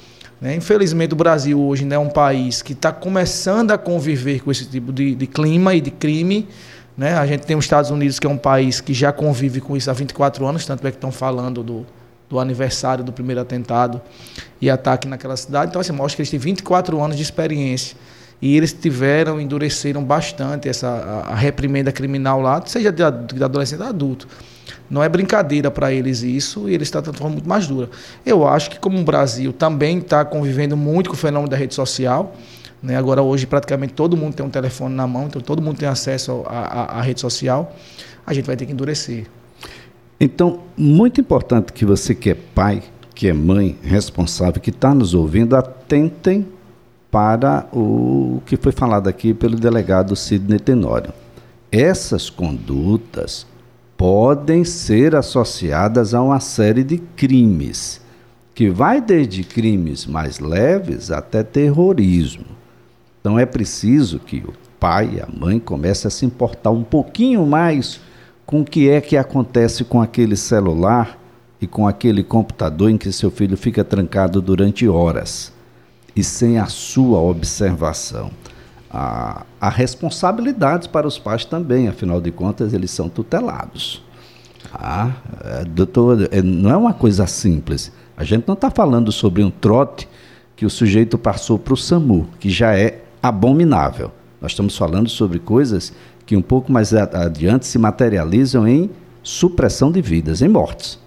Né? 0.41 0.57
Infelizmente, 0.57 1.12
o 1.12 1.17
Brasil 1.17 1.61
hoje 1.61 1.85
né, 1.85 1.95
é 1.95 1.99
um 1.99 2.09
país 2.09 2.62
que 2.62 2.73
está 2.73 2.93
começando 2.93 3.71
a 3.71 3.79
conviver 3.79 4.43
com 4.43 4.50
esse 4.50 4.67
tipo 4.67 4.93
de, 4.93 5.15
de 5.15 5.27
clima 5.27 5.75
e 5.75 5.81
de 5.81 5.91
crime. 5.91 6.49
Né? 6.97 7.15
A 7.15 7.27
gente 7.27 7.47
tem 7.47 7.57
os 7.57 7.65
Estados 7.65 7.91
Unidos, 7.91 8.19
que 8.19 8.27
é 8.27 8.31
um 8.31 8.39
país 8.39 8.81
que 8.81 8.93
já 8.93 9.13
convive 9.13 9.61
com 9.61 9.77
isso 9.77 9.91
há 9.91 9.95
24 9.95 10.47
anos, 10.47 10.67
tanto 10.67 10.87
é 10.87 10.91
que 10.91 10.97
estão 10.97 11.13
falando 11.13 11.63
do, 11.63 11.87
do 12.29 12.39
aniversário 12.39 13.03
do 13.03 13.13
primeiro 13.13 13.41
atentado 13.41 14.01
e 14.61 14.71
ataque 14.71 15.09
naquela 15.09 15.37
cidade. 15.37 15.71
Então, 15.71 15.81
assim, 15.81 15.93
mostra 15.93 16.17
que 16.17 16.23
eles 16.23 16.31
têm 16.31 16.39
24 16.39 17.01
anos 17.01 17.17
de 17.17 17.23
experiência 17.23 17.97
e 18.41 18.57
eles 18.57 18.73
tiveram, 18.73 19.41
endureceram 19.41 20.03
bastante 20.03 20.69
essa 20.69 20.89
a, 20.89 21.33
a 21.33 21.35
reprimenda 21.35 21.93
criminal 21.93 22.41
lá, 22.41 22.61
seja 22.67 22.91
de, 22.91 23.03
de 23.35 23.43
adolescente 23.43 23.81
ou 23.81 23.87
adulto. 23.87 24.29
Não 24.91 25.03
é 25.03 25.09
brincadeira 25.09 25.71
para 25.71 25.93
eles 25.93 26.23
isso 26.23 26.69
e 26.69 26.75
eles 26.75 26.89
estão 26.89 27.01
de 27.01 27.17
forma 27.17 27.35
muito 27.35 27.49
mais 27.49 27.67
dura. 27.67 27.89
Eu 28.27 28.47
acho 28.47 28.69
que 28.69 28.79
como 28.79 28.99
o 28.99 29.05
Brasil 29.05 29.53
também 29.53 29.99
está 29.99 30.25
convivendo 30.25 30.77
muito 30.77 31.09
com 31.09 31.15
o 31.15 31.19
fenômeno 31.19 31.49
da 31.49 31.57
rede 31.57 31.75
social, 31.75 32.37
né? 32.83 32.97
agora 32.97 33.23
hoje 33.23 33.47
praticamente 33.47 33.93
todo 33.93 34.17
mundo 34.17 34.35
tem 34.35 34.45
um 34.45 34.51
telefone 34.51 34.95
na 34.95 35.07
mão, 35.07 35.27
então 35.27 35.41
todo 35.41 35.62
mundo 35.62 35.79
tem 35.79 35.89
acesso 35.89 36.43
à 36.47 37.01
rede 37.01 37.21
social, 37.21 37.75
a 38.27 38.35
gente 38.35 38.47
vai 38.47 38.57
ter 38.57 38.67
que 38.67 38.73
endurecer. 38.73 39.27
Então, 40.19 40.61
muito 40.77 41.21
importante 41.21 41.73
que 41.73 41.85
você 41.85 42.15
que 42.15 42.31
é 42.31 42.35
pai, 42.35 42.83
que 43.15 43.29
é 43.29 43.33
mãe 43.33 43.77
responsável, 43.83 44.61
que 44.61 44.71
está 44.71 44.95
nos 44.95 45.15
ouvindo, 45.15 45.57
atentem 45.57 46.47
para 47.11 47.67
o 47.73 48.41
que 48.47 48.57
foi 48.57 48.73
falado 48.73 49.09
aqui 49.09 49.35
pelo 49.35 49.57
delegado 49.57 50.15
Sidney 50.17 50.59
Tenório. 50.59 51.12
Essas 51.71 52.31
condutas 52.31 53.47
podem 53.97 54.65
ser 54.65 55.15
associadas 55.15 56.15
a 56.15 56.23
uma 56.23 56.41
série 56.41 56.83
de 56.83 56.99
crimes, 56.99 58.01
que 58.55 58.71
vai 58.71 59.01
desde 59.01 59.45
crimes 59.45 60.07
mais 60.07 60.39
leves 60.39 61.11
até 61.11 61.43
terrorismo. 61.43 62.62
Então 63.23 63.38
é 63.38 63.47
preciso 63.47 64.19
que 64.19 64.38
o 64.38 64.52
pai 64.81 65.12
e 65.14 65.21
a 65.21 65.29
mãe 65.33 65.61
comecem 65.61 66.09
a 66.09 66.11
se 66.11 66.26
importar 66.26 66.73
um 66.73 66.83
pouquinho 66.83 67.47
mais 67.47 68.00
com 68.45 68.62
o 68.62 68.64
que 68.64 68.91
é 68.91 69.00
que 69.00 69.17
acontece 69.17 69.85
com 69.85 70.02
aquele 70.02 70.35
celular 70.35 71.17
e 71.61 71.67
com 71.69 71.87
aquele 71.87 72.25
computador 72.25 72.91
em 72.91 72.99
que 72.99 73.12
seu 73.12 73.31
filho 73.31 73.57
fica 73.57 73.85
trancado 73.85 74.43
durante 74.43 74.88
horas 74.88 75.52
e 76.17 76.25
sem 76.25 76.59
a 76.59 76.67
sua 76.67 77.21
observação. 77.21 78.33
Há, 78.91 79.47
há 79.61 79.69
responsabilidades 79.69 80.88
para 80.88 81.07
os 81.07 81.17
pais 81.17 81.45
também, 81.45 81.87
afinal 81.87 82.21
de 82.21 82.33
contas, 82.33 82.75
eles 82.75 82.91
são 82.91 83.09
tutelados. 83.09 84.02
Ah, 84.75 85.12
doutor, 85.69 86.29
é, 86.33 86.43
não 86.43 86.71
é 86.71 86.76
uma 86.76 86.93
coisa 86.93 87.29
simples. 87.29 87.93
A 88.17 88.25
gente 88.25 88.49
não 88.49 88.55
está 88.55 88.69
falando 88.69 89.12
sobre 89.12 89.45
um 89.45 89.50
trote 89.50 90.09
que 90.57 90.67
o 90.67 90.71
sujeito 90.71 91.17
passou 91.17 91.57
para 91.57 91.75
o 91.75 91.76
SAMU, 91.76 92.29
que 92.38 92.50
já 92.50 92.76
é 92.76 93.00
abominável. 93.23 94.11
Nós 94.41 94.52
estamos 94.52 94.76
falando 94.76 95.09
sobre 95.09 95.38
coisas 95.38 95.93
que 96.26 96.37
um 96.37 96.43
pouco 96.43 96.73
mais 96.73 96.93
adiante 96.93 97.67
se 97.67 97.79
materializam 97.79 98.67
em 98.67 98.91
supressão 99.23 99.93
de 99.93 100.02
vidas, 100.02 100.43
em 100.43 100.49
mortes. 100.49 100.99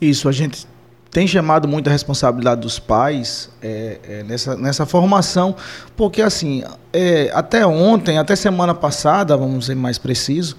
Isso, 0.00 0.28
a 0.28 0.32
gente 0.32 0.66
tem 1.10 1.26
chamado 1.26 1.66
muito 1.66 1.88
a 1.88 1.90
responsabilidade 1.90 2.60
dos 2.60 2.78
pais 2.78 3.50
é, 3.62 3.98
é, 4.02 4.22
nessa, 4.22 4.56
nessa 4.56 4.84
formação, 4.84 5.56
porque 5.96 6.20
assim, 6.20 6.62
é, 6.92 7.30
até 7.32 7.66
ontem, 7.66 8.18
até 8.18 8.36
semana 8.36 8.74
passada, 8.74 9.36
vamos 9.36 9.66
ser 9.66 9.74
mais 9.74 9.96
preciso, 9.96 10.56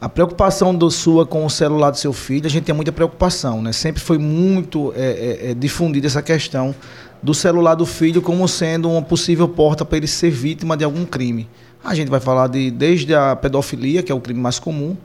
a 0.00 0.08
preocupação 0.08 0.74
do 0.74 0.90
sua 0.90 1.26
com 1.26 1.44
o 1.44 1.50
celular 1.50 1.90
do 1.90 1.98
seu 1.98 2.12
filho, 2.12 2.46
a 2.46 2.50
gente 2.50 2.64
tem 2.64 2.74
muita 2.74 2.92
preocupação, 2.92 3.60
né? 3.60 3.72
Sempre 3.72 4.00
foi 4.00 4.16
muito 4.16 4.92
é, 4.96 5.48
é, 5.48 5.50
é 5.50 5.54
difundida 5.54 6.06
essa 6.06 6.22
questão 6.22 6.74
do 7.20 7.34
celular 7.34 7.74
do 7.74 7.84
filho 7.84 8.22
como 8.22 8.46
sendo 8.46 8.88
uma 8.88 9.02
possível 9.02 9.48
porta 9.48 9.84
para 9.84 9.96
ele 9.98 10.06
ser 10.06 10.30
vítima 10.30 10.76
de 10.76 10.84
algum 10.84 11.04
crime. 11.04 11.48
A 11.82 11.94
gente 11.94 12.08
vai 12.08 12.20
falar 12.20 12.48
de 12.48 12.70
desde 12.70 13.12
a 13.14 13.34
pedofilia, 13.34 14.02
que 14.02 14.12
é 14.12 14.14
o 14.14 14.20
crime 14.20 14.40
mais 14.40 14.60
comum, 14.60 14.96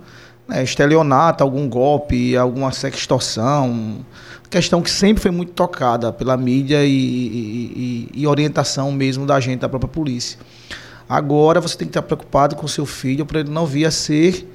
né, 0.48 0.64
estelionato, 0.64 1.44
algum 1.44 1.68
golpe, 1.68 2.38
alguma 2.38 2.72
sextorção, 2.72 4.06
questão 4.48 4.80
que 4.80 4.92
sempre 4.92 5.24
foi 5.24 5.32
muito 5.32 5.54
tocada 5.54 6.14
pela 6.14 6.38
mídia 6.38 6.86
e, 6.86 6.92
e, 6.92 8.10
e, 8.14 8.28
orientação 8.28 8.92
mesmo 8.92 9.26
da 9.26 9.40
gente, 9.40 9.62
da 9.62 9.70
própria 9.70 9.90
polícia. 9.90 10.38
Agora 11.10 11.60
você 11.60 11.76
tem 11.76 11.88
que 11.88 11.92
estar 11.92 12.04
preocupado 12.04 12.56
com 12.56 12.68
seu 12.68 12.86
filho 12.86 13.26
para 13.26 13.40
ele 13.40 13.50
não 13.50 13.66
vir 13.66 13.86
a 13.86 13.92
ser 13.92 14.48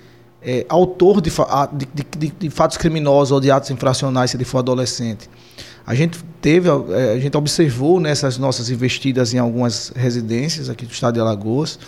é, 0.42 0.64
autor 0.68 1.20
de, 1.20 1.30
de, 1.72 2.06
de, 2.16 2.32
de, 2.38 2.50
fatos 2.50 2.76
criminosos 2.76 3.32
ou 3.32 3.40
de 3.40 3.50
atos 3.50 3.70
infracionais 3.70 4.30
se 4.30 4.36
ele 4.36 4.44
for 4.44 4.58
adolescente. 4.58 5.28
A 5.86 5.94
gente 5.94 6.22
teve, 6.40 6.68
é, 6.68 7.14
a 7.14 7.18
gente 7.18 7.36
observou 7.36 7.98
nessas 7.98 8.38
nossas 8.38 8.70
investidas 8.70 9.34
em 9.34 9.38
algumas 9.38 9.92
residências 9.96 10.68
aqui 10.68 10.84
do 10.84 10.92
estado 10.92 11.14
de 11.14 11.20
Alagoas, 11.20 11.78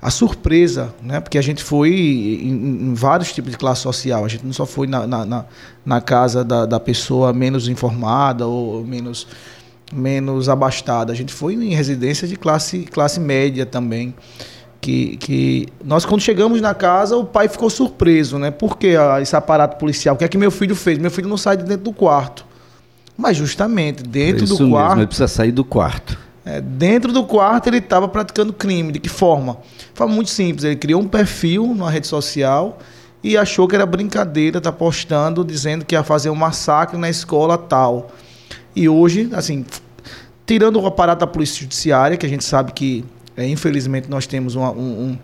a 0.00 0.10
surpresa, 0.10 0.92
né? 1.00 1.20
Porque 1.20 1.38
a 1.38 1.42
gente 1.42 1.62
foi 1.62 1.90
em, 1.90 2.88
em, 2.88 2.94
vários 2.94 3.32
tipos 3.32 3.52
de 3.52 3.56
classe 3.56 3.82
social. 3.82 4.24
A 4.24 4.28
gente 4.28 4.44
não 4.44 4.52
só 4.52 4.66
foi 4.66 4.88
na, 4.88 5.06
na, 5.06 5.44
na 5.84 6.00
casa 6.00 6.42
da, 6.42 6.66
da, 6.66 6.80
pessoa 6.80 7.32
menos 7.32 7.68
informada 7.68 8.44
ou 8.46 8.84
menos, 8.84 9.28
menos 9.92 10.48
abastada. 10.48 11.12
A 11.12 11.14
gente 11.14 11.32
foi 11.32 11.54
em 11.54 11.72
residências 11.72 12.28
de 12.28 12.36
classe, 12.36 12.80
classe 12.80 13.20
média 13.20 13.64
também. 13.64 14.12
Que, 14.82 15.16
que 15.16 15.68
nós, 15.84 16.04
quando 16.04 16.20
chegamos 16.20 16.60
na 16.60 16.74
casa, 16.74 17.16
o 17.16 17.24
pai 17.24 17.48
ficou 17.48 17.70
surpreso, 17.70 18.36
né? 18.36 18.50
Por 18.50 18.76
que 18.76 18.96
esse 19.22 19.36
aparato 19.36 19.78
policial? 19.78 20.16
O 20.16 20.18
que 20.18 20.24
é 20.24 20.28
que 20.28 20.36
meu 20.36 20.50
filho 20.50 20.74
fez? 20.74 20.98
Meu 20.98 21.10
filho 21.10 21.28
não 21.28 21.36
sai 21.36 21.56
de 21.56 21.62
dentro 21.62 21.84
do 21.84 21.92
quarto. 21.92 22.44
Mas 23.16 23.36
justamente 23.36 24.02
dentro 24.02 24.44
é 24.44 24.48
do 24.48 24.56
quarto. 24.56 24.88
Mesmo, 24.88 25.00
ele 25.00 25.06
precisa 25.06 25.28
sair 25.28 25.52
do 25.52 25.64
quarto. 25.64 26.18
É, 26.44 26.60
dentro 26.60 27.12
do 27.12 27.22
quarto 27.22 27.68
ele 27.68 27.78
estava 27.78 28.08
praticando 28.08 28.52
crime. 28.52 28.90
De 28.90 28.98
que 28.98 29.08
forma? 29.08 29.58
Foi 29.94 30.08
muito 30.08 30.30
simples. 30.30 30.64
Ele 30.64 30.74
criou 30.74 31.00
um 31.00 31.06
perfil 31.06 31.68
numa 31.68 31.88
rede 31.88 32.08
social 32.08 32.80
e 33.22 33.36
achou 33.36 33.68
que 33.68 33.76
era 33.76 33.86
brincadeira, 33.86 34.60
tá 34.60 34.72
postando, 34.72 35.44
dizendo 35.44 35.84
que 35.84 35.94
ia 35.94 36.02
fazer 36.02 36.28
um 36.28 36.34
massacre 36.34 36.98
na 36.98 37.08
escola 37.08 37.56
tal. 37.56 38.10
E 38.74 38.88
hoje, 38.88 39.30
assim, 39.32 39.64
tirando 40.44 40.80
o 40.80 40.86
aparato 40.86 41.20
da 41.20 41.26
polícia 41.26 41.60
judiciária, 41.60 42.16
que 42.16 42.26
a 42.26 42.28
gente 42.28 42.42
sabe 42.42 42.72
que, 42.72 43.04
é, 43.36 43.46
infelizmente, 43.46 44.10
nós 44.10 44.26
temos 44.26 44.54
uma, 44.54 44.70
um, 44.70 45.10
um, 45.10 45.18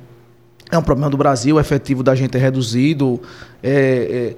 É 0.70 0.78
um 0.78 0.82
problema 0.82 1.10
do 1.10 1.16
Brasil, 1.16 1.56
o 1.56 1.60
efetivo 1.60 2.02
da 2.02 2.14
gente 2.14 2.36
é 2.36 2.40
reduzido. 2.40 3.20
É, 3.62 3.70
é, 3.70 4.36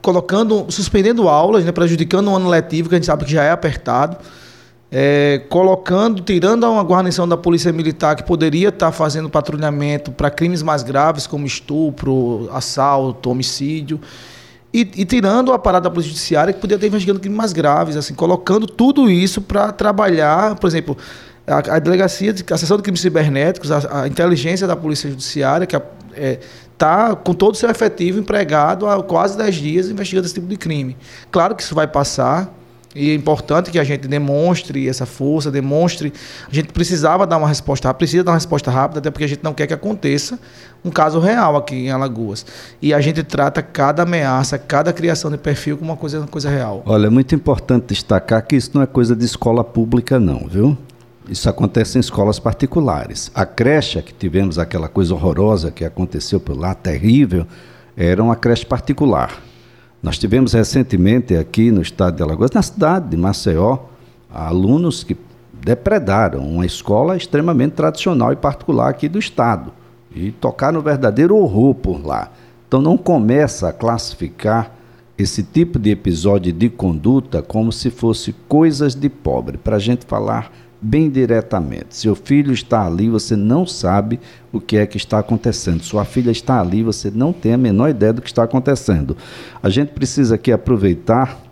colocando, 0.00 0.66
suspendendo 0.70 1.28
aulas, 1.28 1.64
né, 1.64 1.72
prejudicando 1.72 2.30
o 2.30 2.36
ano 2.36 2.48
letivo, 2.48 2.88
que 2.88 2.94
a 2.94 2.98
gente 2.98 3.06
sabe 3.06 3.24
que 3.24 3.32
já 3.32 3.42
é 3.42 3.50
apertado 3.50 4.16
é, 4.90 5.42
colocando, 5.48 6.22
tirando 6.22 6.64
uma 6.64 6.82
guarnição 6.82 7.28
da 7.28 7.36
Polícia 7.36 7.72
Militar 7.72 8.16
que 8.16 8.22
poderia 8.22 8.70
estar 8.70 8.90
fazendo 8.90 9.28
patrulhamento 9.28 10.10
para 10.10 10.30
crimes 10.30 10.62
mais 10.62 10.82
graves, 10.82 11.26
como 11.26 11.46
estupro, 11.46 12.48
assalto, 12.52 13.30
homicídio, 13.30 14.00
e, 14.72 14.80
e 14.80 15.04
tirando 15.04 15.52
a 15.52 15.58
parada 15.58 15.84
da 15.84 15.90
Polícia 15.90 16.10
Judiciária 16.10 16.52
que 16.52 16.60
poderia 16.60 16.76
estar 16.76 16.86
investigando 16.86 17.20
crimes 17.20 17.36
mais 17.36 17.52
graves, 17.52 17.96
assim, 17.96 18.14
colocando 18.14 18.66
tudo 18.66 19.10
isso 19.10 19.40
para 19.40 19.72
trabalhar, 19.72 20.56
por 20.56 20.66
exemplo, 20.66 20.96
a, 21.48 21.76
a, 21.76 21.78
delegacia, 21.78 22.32
de, 22.32 22.44
a 22.52 22.56
seção 22.56 22.76
de 22.76 22.82
crimes 22.82 23.00
cibernéticos, 23.00 23.70
a, 23.70 24.02
a 24.02 24.08
inteligência 24.08 24.66
da 24.66 24.76
Polícia 24.76 25.08
Judiciária, 25.08 25.66
que 25.66 25.76
está 25.76 27.10
é, 27.12 27.16
com 27.16 27.34
todo 27.34 27.54
o 27.54 27.56
seu 27.56 27.70
efetivo 27.70 28.18
empregado 28.18 28.86
há 28.86 29.02
quase 29.02 29.36
10 29.36 29.54
dias 29.54 29.88
investigando 29.88 30.26
esse 30.26 30.34
tipo 30.34 30.46
de 30.46 30.56
crime. 30.56 30.96
Claro 31.30 31.54
que 31.54 31.62
isso 31.62 31.74
vai 31.74 31.86
passar, 31.86 32.52
e 32.94 33.10
é 33.10 33.14
importante 33.14 33.70
que 33.70 33.78
a 33.78 33.84
gente 33.84 34.08
demonstre 34.08 34.88
essa 34.88 35.04
força, 35.04 35.50
demonstre. 35.50 36.12
A 36.50 36.54
gente 36.54 36.72
precisava 36.72 37.26
dar 37.26 37.36
uma 37.36 37.46
resposta, 37.46 37.92
precisa 37.92 38.24
dar 38.24 38.32
uma 38.32 38.36
resposta 38.36 38.70
rápida, 38.70 38.98
até 38.98 39.10
porque 39.10 39.24
a 39.24 39.28
gente 39.28 39.44
não 39.44 39.52
quer 39.52 39.66
que 39.66 39.74
aconteça 39.74 40.38
um 40.84 40.90
caso 40.90 41.20
real 41.20 41.56
aqui 41.56 41.74
em 41.74 41.90
Alagoas. 41.90 42.46
E 42.80 42.94
a 42.94 43.00
gente 43.00 43.22
trata 43.22 43.62
cada 43.62 44.04
ameaça, 44.04 44.58
cada 44.58 44.92
criação 44.92 45.30
de 45.30 45.36
perfil 45.36 45.76
como 45.76 45.90
uma 45.90 45.96
coisa, 45.96 46.18
uma 46.18 46.26
coisa 46.26 46.48
real. 46.48 46.82
Olha, 46.86 47.06
é 47.06 47.10
muito 47.10 47.34
importante 47.34 47.88
destacar 47.88 48.44
que 48.46 48.56
isso 48.56 48.70
não 48.74 48.82
é 48.82 48.86
coisa 48.86 49.14
de 49.14 49.24
escola 49.24 49.62
pública, 49.62 50.18
não, 50.18 50.48
viu? 50.48 50.76
Isso 51.28 51.48
acontece 51.48 51.98
em 51.98 52.00
escolas 52.00 52.38
particulares. 52.38 53.30
A 53.34 53.44
creche, 53.44 54.00
que 54.00 54.14
tivemos 54.14 54.58
aquela 54.58 54.88
coisa 54.88 55.14
horrorosa 55.14 55.70
que 55.70 55.84
aconteceu 55.84 56.40
por 56.40 56.58
lá, 56.58 56.74
terrível, 56.74 57.46
era 57.94 58.22
uma 58.22 58.34
creche 58.34 58.64
particular. 58.64 59.42
Nós 60.02 60.18
tivemos 60.18 60.54
recentemente 60.54 61.36
aqui 61.36 61.70
no 61.70 61.82
estado 61.82 62.16
de 62.16 62.22
Alagoas, 62.22 62.52
na 62.52 62.62
cidade 62.62 63.10
de 63.10 63.16
Maceió, 63.16 63.78
alunos 64.32 65.04
que 65.04 65.16
depredaram 65.52 66.40
uma 66.40 66.64
escola 66.64 67.16
extremamente 67.16 67.72
tradicional 67.72 68.32
e 68.32 68.36
particular 68.36 68.88
aqui 68.88 69.08
do 69.08 69.18
estado 69.18 69.72
e 70.14 70.30
tocaram 70.30 70.80
um 70.80 70.82
verdadeiro 70.82 71.36
horror 71.36 71.74
por 71.74 72.04
lá. 72.06 72.30
Então 72.66 72.80
não 72.80 72.96
começa 72.96 73.68
a 73.68 73.72
classificar 73.72 74.72
esse 75.18 75.42
tipo 75.42 75.78
de 75.78 75.90
episódio 75.90 76.52
de 76.52 76.68
conduta 76.68 77.42
como 77.42 77.72
se 77.72 77.90
fosse 77.90 78.32
coisas 78.48 78.94
de 78.94 79.08
pobre, 79.08 79.58
para 79.58 79.76
a 79.76 79.80
gente 79.80 80.06
falar 80.06 80.52
bem 80.80 81.10
diretamente. 81.10 81.96
Seu 81.96 82.14
filho 82.14 82.52
está 82.52 82.86
ali, 82.86 83.08
você 83.08 83.34
não 83.36 83.66
sabe 83.66 84.20
o 84.52 84.60
que 84.60 84.76
é 84.76 84.86
que 84.86 84.96
está 84.96 85.18
acontecendo. 85.18 85.82
Sua 85.82 86.04
filha 86.04 86.30
está 86.30 86.60
ali, 86.60 86.82
você 86.82 87.10
não 87.10 87.32
tem 87.32 87.54
a 87.54 87.58
menor 87.58 87.90
ideia 87.90 88.12
do 88.12 88.22
que 88.22 88.28
está 88.28 88.42
acontecendo. 88.42 89.16
A 89.62 89.68
gente 89.68 89.92
precisa 89.92 90.36
aqui 90.36 90.52
aproveitar 90.52 91.44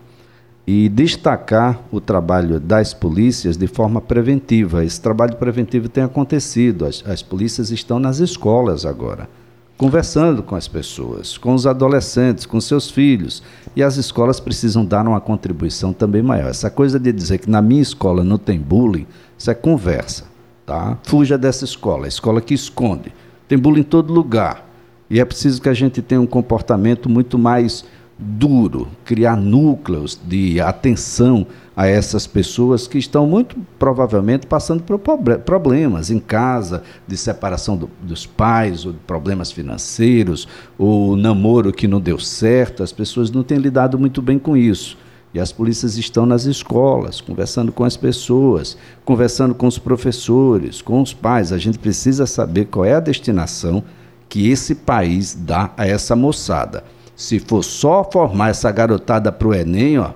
e 0.66 0.88
destacar 0.88 1.80
o 1.92 2.00
trabalho 2.00 2.58
das 2.58 2.92
polícias 2.92 3.56
de 3.56 3.66
forma 3.66 4.00
preventiva. 4.00 4.84
Esse 4.84 5.00
trabalho 5.00 5.36
preventivo 5.36 5.88
tem 5.88 6.02
acontecido. 6.02 6.84
As, 6.84 7.04
as 7.06 7.22
polícias 7.22 7.70
estão 7.70 7.98
nas 7.98 8.18
escolas 8.18 8.84
agora 8.84 9.28
conversando 9.76 10.42
com 10.42 10.54
as 10.54 10.66
pessoas, 10.66 11.36
com 11.36 11.54
os 11.54 11.66
adolescentes, 11.66 12.46
com 12.46 12.60
seus 12.60 12.90
filhos. 12.90 13.42
E 13.74 13.82
as 13.82 13.96
escolas 13.96 14.40
precisam 14.40 14.84
dar 14.84 15.06
uma 15.06 15.20
contribuição 15.20 15.92
também 15.92 16.22
maior. 16.22 16.48
Essa 16.48 16.70
coisa 16.70 16.98
de 16.98 17.12
dizer 17.12 17.38
que 17.38 17.50
na 17.50 17.60
minha 17.60 17.82
escola 17.82 18.24
não 18.24 18.38
tem 18.38 18.58
bullying, 18.58 19.06
isso 19.36 19.50
é 19.50 19.54
conversa. 19.54 20.24
Tá? 20.64 20.98
Fuja 21.04 21.38
dessa 21.38 21.64
escola, 21.64 22.06
a 22.06 22.08
escola 22.08 22.40
que 22.40 22.54
esconde. 22.54 23.12
Tem 23.46 23.58
bullying 23.58 23.80
em 23.80 23.84
todo 23.84 24.12
lugar. 24.12 24.66
E 25.08 25.20
é 25.20 25.24
preciso 25.24 25.62
que 25.62 25.68
a 25.68 25.74
gente 25.74 26.02
tenha 26.02 26.20
um 26.20 26.26
comportamento 26.26 27.08
muito 27.08 27.38
mais 27.38 27.84
duro, 28.18 28.88
criar 29.04 29.36
núcleos 29.36 30.18
de 30.26 30.60
atenção 30.60 31.46
a 31.76 31.86
essas 31.86 32.26
pessoas 32.26 32.88
que 32.88 32.96
estão 32.96 33.26
muito 33.26 33.54
provavelmente 33.78 34.46
passando 34.46 34.82
por 34.82 34.98
problemas 35.44 36.10
em 36.10 36.18
casa, 36.18 36.82
de 37.06 37.18
separação 37.18 37.76
do, 37.76 37.90
dos 38.00 38.24
pais, 38.24 38.86
ou 38.86 38.94
problemas 39.06 39.52
financeiros, 39.52 40.48
ou 40.78 41.14
namoro 41.16 41.74
que 41.74 41.86
não 41.86 42.00
deu 42.00 42.18
certo. 42.18 42.82
As 42.82 42.92
pessoas 42.92 43.30
não 43.30 43.42
têm 43.42 43.58
lidado 43.58 43.98
muito 43.98 44.22
bem 44.22 44.38
com 44.38 44.56
isso. 44.56 44.96
E 45.34 45.38
as 45.38 45.52
polícias 45.52 45.98
estão 45.98 46.24
nas 46.24 46.46
escolas, 46.46 47.20
conversando 47.20 47.70
com 47.70 47.84
as 47.84 47.94
pessoas, 47.94 48.74
conversando 49.04 49.54
com 49.54 49.66
os 49.66 49.78
professores, 49.78 50.80
com 50.80 51.02
os 51.02 51.12
pais. 51.12 51.52
A 51.52 51.58
gente 51.58 51.78
precisa 51.78 52.24
saber 52.24 52.64
qual 52.66 52.86
é 52.86 52.94
a 52.94 53.00
destinação 53.00 53.84
que 54.30 54.50
esse 54.50 54.74
país 54.74 55.34
dá 55.34 55.70
a 55.76 55.86
essa 55.86 56.16
moçada. 56.16 56.84
Se 57.14 57.38
for 57.38 57.62
só 57.62 58.02
formar 58.10 58.48
essa 58.48 58.70
garotada 58.72 59.30
para 59.30 59.48
o 59.48 59.54
Enem, 59.54 59.98
ó, 59.98 60.12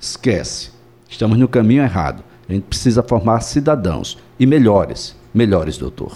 esquece. 0.00 0.79
Estamos 1.10 1.36
no 1.36 1.48
caminho 1.48 1.82
errado. 1.82 2.22
A 2.48 2.52
gente 2.52 2.64
precisa 2.64 3.02
formar 3.02 3.40
cidadãos 3.40 4.16
e 4.38 4.46
melhores 4.46 5.14
melhores, 5.32 5.78
doutor? 5.78 6.12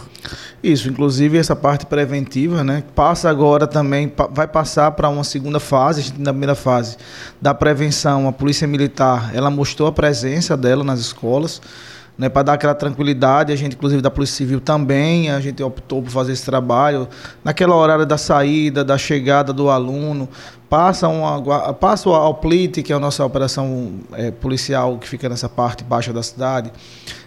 Isso, 0.62 0.88
inclusive 0.88 1.38
essa 1.38 1.54
parte 1.54 1.86
preventiva, 1.86 2.64
né? 2.64 2.82
Passa 2.94 3.30
agora 3.30 3.66
também, 3.66 4.12
vai 4.30 4.48
passar 4.48 4.90
para 4.92 5.08
uma 5.08 5.24
segunda 5.24 5.60
fase, 5.60 6.00
a 6.00 6.04
gente 6.04 6.20
na 6.20 6.32
primeira 6.32 6.54
fase 6.54 6.96
da 7.40 7.54
prevenção, 7.54 8.26
a 8.26 8.32
Polícia 8.32 8.66
Militar, 8.66 9.30
ela 9.34 9.50
mostrou 9.50 9.88
a 9.88 9.92
presença 9.92 10.56
dela 10.56 10.82
nas 10.82 11.00
escolas, 11.00 11.60
né, 12.16 12.28
para 12.28 12.42
dar 12.42 12.52
aquela 12.54 12.74
tranquilidade, 12.74 13.52
a 13.52 13.56
gente, 13.56 13.74
inclusive 13.74 14.00
da 14.00 14.10
Polícia 14.10 14.36
Civil 14.36 14.60
também, 14.60 15.30
a 15.30 15.40
gente 15.40 15.62
optou 15.62 16.00
por 16.00 16.10
fazer 16.10 16.32
esse 16.32 16.44
trabalho. 16.44 17.08
Naquela 17.42 17.74
horário 17.74 18.06
da 18.06 18.16
saída, 18.16 18.84
da 18.84 18.96
chegada 18.96 19.52
do 19.52 19.68
aluno, 19.68 20.28
passa, 20.68 21.08
uma, 21.08 21.74
passa 21.74 22.08
ao 22.08 22.34
PLIT, 22.34 22.82
que 22.82 22.92
é 22.92 22.96
a 22.96 23.00
nossa 23.00 23.24
operação 23.24 23.94
é, 24.12 24.30
policial 24.30 24.98
que 24.98 25.08
fica 25.08 25.28
nessa 25.28 25.48
parte 25.48 25.82
baixa 25.82 26.12
da 26.12 26.22
cidade. 26.22 26.72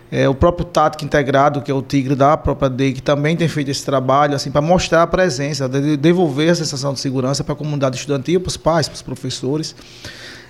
É, 0.09 0.27
o 0.29 0.33
próprio 0.33 0.65
Tático 0.65 1.03
Integrado, 1.03 1.61
que 1.61 1.69
é 1.69 1.73
o 1.73 1.81
Tigre 1.81 2.15
da 2.15 2.37
própria 2.37 2.69
DEI, 2.69 2.93
que 2.93 3.01
também 3.01 3.35
tem 3.35 3.47
feito 3.49 3.69
esse 3.69 3.83
trabalho 3.83 4.35
assim, 4.35 4.49
para 4.49 4.61
mostrar 4.61 5.03
a 5.03 5.07
presença, 5.07 5.67
de 5.67 5.97
devolver 5.97 6.49
a 6.49 6.55
sensação 6.55 6.93
de 6.93 7.01
segurança 7.01 7.43
para 7.43 7.53
a 7.53 7.57
comunidade 7.57 7.97
estudantil, 7.97 8.39
para 8.39 8.47
os 8.47 8.55
pais, 8.55 8.87
para 8.87 8.95
os 8.95 9.01
professores. 9.01 9.75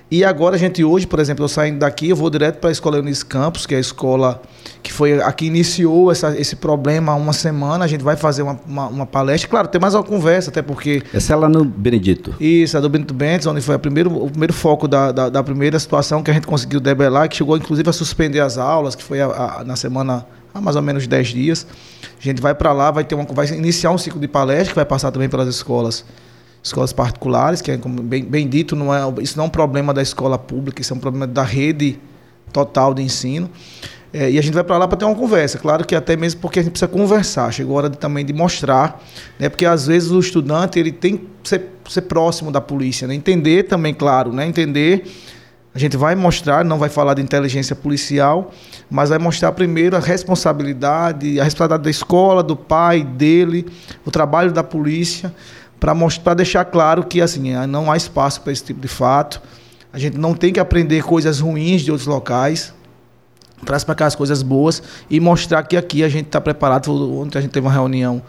E 0.09 0.23
agora 0.23 0.55
a 0.55 0.57
gente 0.57 0.81
hoje, 0.83 1.05
por 1.05 1.19
exemplo, 1.19 1.43
eu 1.43 1.49
saindo 1.49 1.79
daqui, 1.79 2.09
eu 2.09 2.15
vou 2.15 2.29
direto 2.29 2.59
para 2.59 2.69
a 2.69 2.71
escola 2.71 2.97
Eunice 2.97 3.25
Campos, 3.25 3.65
que 3.65 3.73
é 3.75 3.77
a 3.77 3.81
escola 3.81 4.41
que 4.81 4.93
foi 4.93 5.21
a 5.21 5.29
que 5.33 5.45
iniciou 5.45 6.09
essa, 6.09 6.33
esse 6.39 6.55
problema 6.55 7.11
há 7.11 7.15
uma 7.15 7.33
semana. 7.33 7.83
A 7.83 7.87
gente 7.87 8.05
vai 8.05 8.15
fazer 8.15 8.41
uma, 8.41 8.57
uma, 8.65 8.87
uma, 8.87 9.05
palestra. 9.05 9.49
Claro, 9.49 9.67
tem 9.67 9.81
mais 9.81 9.93
uma 9.93 10.03
conversa, 10.03 10.49
até 10.49 10.61
porque. 10.61 11.03
Essa 11.13 11.33
é 11.33 11.35
lá 11.35 11.49
no 11.49 11.65
Benedito. 11.65 12.33
Isso, 12.39 12.77
é 12.77 12.81
do 12.81 12.87
Benedito 12.87 13.13
Bentes, 13.13 13.47
onde 13.47 13.59
foi 13.59 13.75
a 13.75 13.79
primeiro, 13.79 14.09
o 14.15 14.29
primeiro 14.29 14.53
foco 14.53 14.87
da, 14.87 15.11
da, 15.11 15.27
da, 15.29 15.43
primeira 15.43 15.77
situação 15.77 16.23
que 16.23 16.31
a 16.31 16.33
gente 16.33 16.47
conseguiu 16.47 16.79
debelar, 16.79 17.27
que 17.27 17.35
chegou 17.35 17.57
inclusive 17.57 17.89
a 17.89 17.93
suspender 17.93 18.39
as 18.39 18.57
aulas, 18.57 18.95
que 18.95 19.03
foi 19.03 19.19
a, 19.19 19.27
a, 19.27 19.63
na 19.65 19.75
semana 19.75 20.25
há 20.53 20.61
mais 20.61 20.77
ou 20.77 20.81
menos 20.81 21.05
10 21.05 21.27
dias. 21.27 21.67
A 22.17 22.23
gente 22.23 22.41
vai 22.41 22.55
para 22.55 22.71
lá, 22.71 22.91
vai 22.91 23.03
ter 23.03 23.13
uma 23.13 23.25
vai 23.25 23.45
iniciar 23.49 23.91
um 23.91 23.97
ciclo 23.97 24.21
de 24.21 24.27
palestra 24.27 24.69
que 24.69 24.75
vai 24.75 24.85
passar 24.85 25.11
também 25.11 25.27
pelas 25.27 25.49
escolas 25.49 26.05
escolas 26.67 26.93
particulares, 26.93 27.61
que 27.61 27.71
é 27.71 27.77
bem, 27.77 28.23
bem 28.23 28.47
dito, 28.47 28.75
não 28.75 28.93
é, 28.93 29.01
isso 29.21 29.37
não 29.37 29.45
é 29.45 29.47
um 29.47 29.51
problema 29.51 29.93
da 29.93 30.01
escola 30.01 30.37
pública, 30.37 30.81
isso 30.81 30.93
é 30.93 30.95
um 30.95 30.99
problema 30.99 31.25
da 31.25 31.43
rede 31.43 31.99
total 32.51 32.93
de 32.93 33.01
ensino. 33.01 33.49
É, 34.13 34.31
e 34.31 34.39
a 34.39 34.41
gente 34.41 34.53
vai 34.53 34.63
para 34.63 34.77
lá 34.77 34.87
para 34.87 34.97
ter 34.97 35.05
uma 35.05 35.15
conversa. 35.15 35.57
Claro 35.57 35.85
que 35.85 35.93
até 35.93 36.15
mesmo 36.15 36.39
porque 36.39 36.59
a 36.59 36.63
gente 36.63 36.71
precisa 36.71 36.89
conversar. 36.89 37.51
Chegou 37.51 37.75
a 37.75 37.77
hora 37.77 37.89
de, 37.89 37.97
também 37.97 38.25
de 38.25 38.33
mostrar, 38.33 39.03
né? 39.37 39.49
Porque 39.49 39.65
às 39.65 39.87
vezes 39.87 40.11
o 40.11 40.19
estudante 40.19 40.79
ele 40.79 40.91
tem 40.91 41.17
que 41.17 41.27
ser, 41.43 41.69
ser 41.89 42.01
próximo 42.03 42.51
da 42.51 42.61
polícia, 42.61 43.07
né? 43.07 43.13
Entender 43.13 43.63
também, 43.63 43.93
claro, 43.93 44.31
né? 44.31 44.45
Entender. 44.47 45.03
A 45.75 45.79
gente 45.79 45.95
vai 45.95 46.15
mostrar, 46.15 46.65
não 46.65 46.79
vai 46.79 46.89
falar 46.89 47.13
de 47.13 47.21
inteligência 47.21 47.75
policial, 47.75 48.51
mas 48.89 49.09
vai 49.09 49.19
mostrar 49.19 49.51
primeiro 49.51 49.95
a 49.95 49.99
responsabilidade, 49.99 51.39
a 51.39 51.43
responsabilidade 51.43 51.83
da 51.83 51.89
escola, 51.91 52.41
do 52.41 52.55
pai, 52.55 53.03
dele, 53.03 53.67
o 54.03 54.09
trabalho 54.09 54.51
da 54.51 54.63
polícia 54.63 55.31
para 55.79 56.33
deixar 56.33 56.65
claro 56.65 57.03
que 57.03 57.21
assim 57.21 57.53
não 57.67 57.91
há 57.91 57.97
espaço 57.97 58.41
para 58.41 58.51
esse 58.51 58.63
tipo 58.63 58.79
de 58.79 58.87
fato. 58.87 59.41
A 59.91 59.99
gente 59.99 60.17
não 60.17 60.33
tem 60.33 60.51
que 60.51 60.59
aprender 60.59 61.03
coisas 61.03 61.39
ruins 61.39 61.81
de 61.81 61.91
outros 61.91 62.07
locais, 62.07 62.73
traz 63.65 63.83
para 63.83 63.95
cá 63.95 64.05
as 64.05 64.15
coisas 64.15 64.43
boas 64.43 64.83
e 65.09 65.19
mostrar 65.19 65.63
que 65.63 65.77
aqui 65.77 66.03
a 66.03 66.09
gente 66.09 66.27
está 66.27 66.41
preparado. 66.41 66.91
Ontem 67.19 67.39
a 67.39 67.41
gente 67.41 67.51
teve 67.51 67.65
uma 67.65 67.73
reunião 67.73 68.21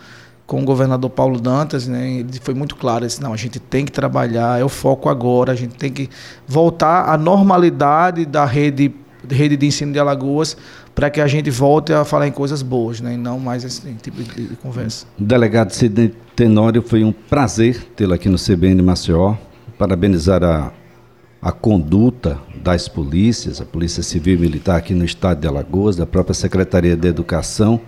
com 0.47 0.62
o 0.62 0.64
governador 0.64 1.11
Paulo 1.11 1.38
Dantas, 1.38 1.87
né? 1.87 2.21
Ele 2.21 2.40
foi 2.40 2.55
muito 2.55 2.75
claro, 2.75 3.07
disse, 3.07 3.21
não, 3.21 3.35
a 3.35 3.37
gente 3.37 3.61
tem 3.61 3.85
que 3.85 3.93
trabalhar, 3.93 4.59
é 4.59 4.64
o 4.64 4.69
foco 4.69 5.11
agora, 5.11 5.52
a 5.52 5.55
gente 5.55 5.75
tem 5.75 5.93
que 5.93 6.09
voltar 6.47 7.11
à 7.11 7.19
normalidade 7.19 8.25
da 8.25 8.47
rede 8.47 8.95
rede 9.28 9.56
de 9.56 9.66
ensino 9.66 9.92
de 9.92 9.98
Alagoas 9.98 10.56
para 10.94 11.10
que 11.10 11.20
a 11.20 11.26
gente 11.26 11.50
volte 11.50 11.92
a 11.92 12.04
falar 12.04 12.26
em 12.26 12.32
coisas 12.32 12.62
boas, 12.62 13.00
né? 13.00 13.14
e 13.14 13.16
não 13.16 13.38
mais 13.38 13.64
esse 13.64 13.80
tipo 14.02 14.22
de, 14.22 14.56
conversa. 14.56 15.06
Delegado 15.16 15.72
Sidney 15.72 16.14
Tenório, 16.34 16.82
foi 16.82 17.04
um 17.04 17.12
prazer 17.12 17.84
tê-lo 17.96 18.14
aqui 18.14 18.28
no 18.28 18.37
CBN 18.37 18.82
Maceió. 18.82 19.37
Parabenizar 19.78 20.42
a, 20.42 20.72
a 21.40 21.52
conduta 21.52 22.38
das 22.62 22.88
polícias, 22.88 23.60
a 23.60 23.64
Polícia 23.64 24.02
Civil 24.02 24.34
e 24.34 24.40
Militar 24.40 24.76
aqui 24.76 24.92
no 24.92 25.04
estado 25.04 25.40
de 25.40 25.46
Alagoas, 25.46 25.94
da 25.94 26.04
própria 26.04 26.34
Secretaria 26.34 26.96
de 26.96 27.06
Educação, 27.06 27.80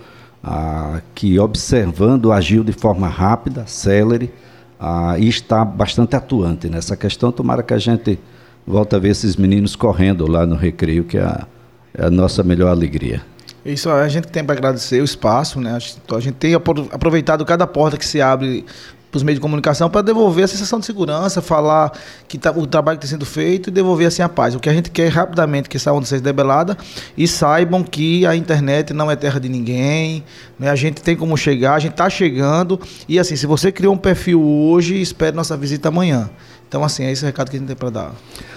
a, 0.42 1.00
que 1.14 1.38
observando 1.38 2.31
agiu 2.31 2.62
de 2.62 2.72
forma 2.72 3.09
rápida, 3.09 3.66
célere, 3.66 4.33
a, 4.78 5.18
e 5.18 5.28
está 5.28 5.64
bastante 5.64 6.14
atuante 6.14 6.68
nessa 6.68 6.96
questão. 6.96 7.33
Tomara 7.33 7.62
que 7.62 7.74
a 7.74 7.78
gente 7.78 8.20
volte 8.66 8.94
a 8.94 8.99
ver 8.99 9.11
esses 9.11 9.37
meninos 9.37 9.75
correndo 9.77 10.31
lá 10.31 10.46
no 10.46 10.57
recreio, 10.57 11.05
que 11.05 11.18
é 11.18 11.23
a 11.23 11.46
é 11.94 12.07
a 12.07 12.11
nossa 12.11 12.42
melhor 12.42 12.68
alegria. 12.68 13.23
Isso 13.64 13.90
a 13.90 14.09
gente 14.09 14.29
tem 14.29 14.42
para 14.42 14.55
agradecer 14.55 15.03
o 15.03 15.05
espaço, 15.05 15.61
né? 15.61 15.77
A 15.77 16.20
gente 16.20 16.35
tem 16.35 16.55
aproveitado 16.55 17.44
cada 17.44 17.66
porta 17.66 17.99
que 17.99 18.07
se 18.07 18.20
abre 18.20 18.64
para 19.11 19.18
os 19.18 19.23
meios 19.25 19.38
de 19.38 19.40
comunicação 19.40 19.90
para 19.90 20.03
devolver 20.03 20.44
a 20.44 20.49
sensação 20.49 20.79
de 20.79 20.87
segurança, 20.87 21.42
falar 21.42 21.92
que 22.29 22.38
tá, 22.38 22.53
o 22.53 22.64
trabalho 22.64 22.96
que 22.96 23.05
está 23.05 23.16
sendo 23.16 23.27
feito 23.27 23.68
e 23.68 23.73
devolver 23.73 24.07
assim 24.07 24.23
a 24.23 24.29
paz. 24.29 24.55
O 24.55 24.61
que 24.61 24.68
a 24.68 24.73
gente 24.73 24.88
quer 24.90 25.07
é 25.07 25.09
rapidamente 25.09 25.68
que 25.68 25.77
essa 25.77 25.92
onda 25.92 26.07
seja 26.07 26.23
debelada 26.23 26.79
e 27.18 27.27
saibam 27.27 27.83
que 27.83 28.25
a 28.25 28.37
internet 28.37 28.94
não 28.94 29.11
é 29.11 29.16
terra 29.16 29.40
de 29.40 29.49
ninguém, 29.49 30.25
né? 30.59 30.70
a 30.70 30.77
gente 30.77 31.03
tem 31.03 31.16
como 31.16 31.37
chegar, 31.37 31.75
a 31.75 31.79
gente 31.81 31.92
está 31.92 32.09
chegando 32.09 32.81
e 33.09 33.18
assim, 33.18 33.35
se 33.35 33.46
você 33.46 33.73
criou 33.73 33.92
um 33.92 33.99
perfil 33.99 34.40
hoje, 34.40 35.01
espere 35.01 35.37
nossa 35.37 35.57
visita 35.57 35.88
amanhã. 35.88 36.31
Então, 36.70 36.85
assim, 36.85 37.02
é 37.02 37.11
esse 37.11 37.24
recado 37.24 37.50
que 37.50 37.56
a 37.56 37.59
gente 37.59 37.66
tem 37.66 37.74
para 37.74 37.90
dar. 37.90 38.12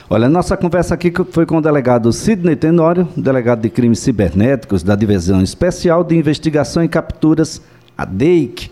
Olha, 0.07 0.29
nossa 0.29 0.55
conversa 0.55 0.93
aqui 0.93 1.11
foi 1.31 1.47
com 1.47 1.57
o 1.57 1.61
delegado 1.61 2.13
Sidney 2.13 2.55
Tenório, 2.55 3.09
delegado 3.17 3.61
de 3.61 3.71
crimes 3.71 3.97
cibernéticos 3.97 4.83
da 4.83 4.95
Divisão 4.95 5.41
Especial 5.41 6.03
de 6.03 6.15
Investigação 6.15 6.83
e 6.83 6.87
Capturas, 6.87 7.59
a 7.97 8.05
DEIC, 8.05 8.69